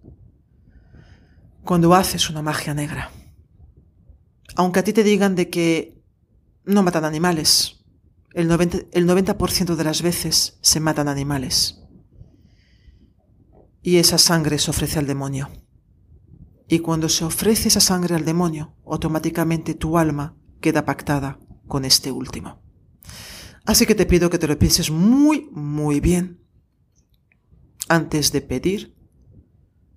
cuando 1.65 1.95
haces 1.95 2.29
una 2.29 2.43
magia 2.43 2.75
negra. 2.75 3.11
Aunque 4.55 4.81
a 4.81 4.85
ti 4.85 4.93
te 4.93 5.03
digan 5.03 5.35
de 5.35 5.49
que 5.49 6.03
no 6.65 6.83
matan 6.83 7.07
animales, 7.07 7.83
el 8.35 8.49
90%, 8.49 8.89
el 8.93 9.07
90 9.07 9.77
de 9.77 9.85
las 9.85 10.03
veces 10.03 10.59
se 10.61 10.81
matan 10.81 11.09
animales. 11.09 11.79
Y 13.83 13.97
esa 13.97 14.19
sangre 14.19 14.59
se 14.59 14.71
ofrece 14.71 14.99
al 14.99 15.07
demonio. 15.07 15.51
Y 16.69 16.79
cuando 16.79 17.09
se 17.09 17.25
ofrece 17.25 17.69
esa 17.69 17.81
sangre 17.81 18.15
al 18.15 18.25
demonio, 18.25 18.77
automáticamente 18.87 19.75
tu 19.75 19.99
alma 19.99 20.37
queda 20.61 20.85
pactada 20.85 21.39
con 21.73 21.87
este 21.87 22.13
último. 22.13 22.61
Así 23.65 23.87
que 23.87 23.95
te 23.95 24.05
pido 24.05 24.29
que 24.29 24.39
te 24.39 24.47
lo 24.47 24.59
pienses 24.59 24.91
muy, 24.91 25.49
muy 25.53 26.01
bien 26.01 26.45
antes 27.89 28.31
de 28.31 28.43
pedir 28.43 28.95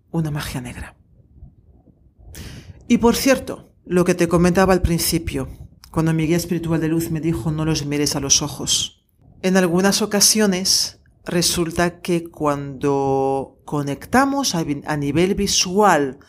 una 0.10 0.32
magia 0.32 0.62
negra. 0.62 0.96
Y 2.88 3.00
por 3.00 3.18
cierto, 3.18 3.74
lo 3.84 4.06
que 4.06 4.16
te 4.16 4.30
comentaba 4.30 4.72
al 4.72 4.82
principio, 4.82 5.50
cuando 5.92 6.14
mi 6.14 6.26
guía 6.28 6.38
espiritual 6.38 6.80
de 6.80 6.88
luz 6.88 7.12
me 7.12 7.20
dijo 7.20 7.52
no 7.52 7.66
los 7.66 7.86
mires 7.86 8.16
a 8.16 8.22
los 8.22 8.42
ojos. 8.42 9.06
En 9.42 9.58
algunas 9.58 10.02
ocasiones 10.02 11.02
resulta 11.26 12.00
que 12.00 12.32
cuando 12.32 13.60
conectamos 13.66 14.56
a, 14.56 14.64
nivel 14.96 15.36
visual 15.36 16.20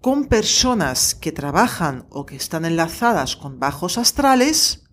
con 0.00 0.24
personas 0.24 1.14
que 1.14 1.30
trabajan 1.30 2.06
o 2.10 2.26
que 2.26 2.34
están 2.34 2.64
enlazadas 2.64 3.36
con 3.36 3.60
bajos 3.60 3.96
astrales, 3.96 4.87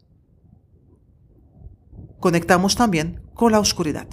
conectamos 2.26 2.76
también 2.76 3.22
con 3.36 3.52
la 3.52 3.60
oscuridad. 3.60 4.08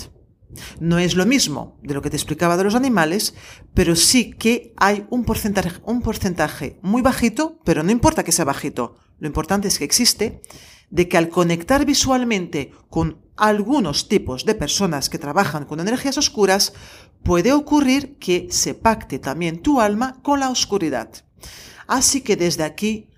No 0.80 0.98
es 0.98 1.14
lo 1.14 1.24
mismo 1.24 1.78
de 1.82 1.94
lo 1.94 2.02
que 2.02 2.10
te 2.10 2.16
explicaba 2.16 2.58
de 2.58 2.64
los 2.64 2.74
animales, 2.74 3.34
pero 3.72 3.96
sí 3.96 4.34
que 4.34 4.74
hay 4.76 5.06
un 5.08 5.24
porcentaje, 5.24 5.80
un 5.86 6.02
porcentaje 6.02 6.78
muy 6.82 7.00
bajito, 7.00 7.58
pero 7.64 7.82
no 7.82 7.90
importa 7.90 8.22
que 8.22 8.30
sea 8.30 8.44
bajito, 8.44 8.96
lo 9.18 9.28
importante 9.28 9.68
es 9.68 9.78
que 9.78 9.86
existe, 9.86 10.42
de 10.90 11.08
que 11.08 11.16
al 11.16 11.30
conectar 11.30 11.86
visualmente 11.86 12.72
con 12.90 13.16
algunos 13.34 14.08
tipos 14.08 14.44
de 14.44 14.56
personas 14.56 15.08
que 15.08 15.18
trabajan 15.18 15.64
con 15.64 15.80
energías 15.80 16.18
oscuras, 16.18 16.74
puede 17.22 17.54
ocurrir 17.54 18.18
que 18.18 18.48
se 18.50 18.74
pacte 18.74 19.20
también 19.20 19.62
tu 19.62 19.80
alma 19.80 20.20
con 20.22 20.38
la 20.38 20.50
oscuridad. 20.50 21.08
Así 21.86 22.20
que 22.20 22.36
desde 22.36 22.64
aquí, 22.64 23.08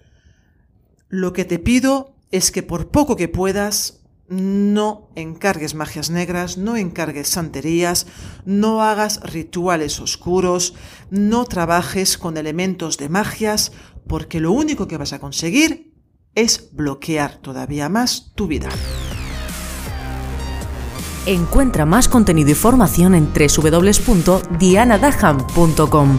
lo 1.09 1.33
que 1.33 1.45
te 1.45 1.59
pido 1.59 2.15
es 2.31 2.53
que 2.53 2.63
por 2.63 2.93
poco 2.93 3.17
que 3.17 3.27
puedas, 3.27 4.04
no 4.29 5.11
encargues 5.17 5.75
magias 5.75 6.11
negras, 6.11 6.57
no 6.57 6.77
encargues 6.77 7.27
santerías, 7.29 8.07
no 8.45 8.83
hagas 8.83 9.21
rituales 9.23 9.99
oscuros, 10.01 10.75
no 11.11 11.45
trabajes 11.45 12.17
con 12.19 12.37
elementos 12.37 12.97
de 12.97 13.09
magias, 13.09 13.73
porque 14.07 14.39
lo 14.41 14.53
único 14.53 14.87
que 14.89 14.97
vas 14.97 15.13
a 15.13 15.19
conseguir 15.19 15.93
es 16.35 16.71
bloquear 16.73 17.37
todavía 17.37 17.89
más 17.89 18.33
tu 18.35 18.47
vida. 18.47 18.69
Encuentra 21.27 21.87
más 21.87 22.09
contenido 22.09 22.51
y 22.51 22.55
formación 22.55 23.15
en 23.15 23.33
www.dianadaham.com 23.33 26.19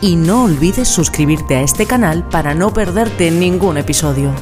y 0.00 0.16
no 0.16 0.44
olvides 0.44 0.88
suscribirte 0.88 1.56
a 1.56 1.62
este 1.62 1.84
canal 1.86 2.26
para 2.28 2.54
no 2.54 2.72
perderte 2.72 3.30
ningún 3.30 3.76
episodio. 3.76 4.32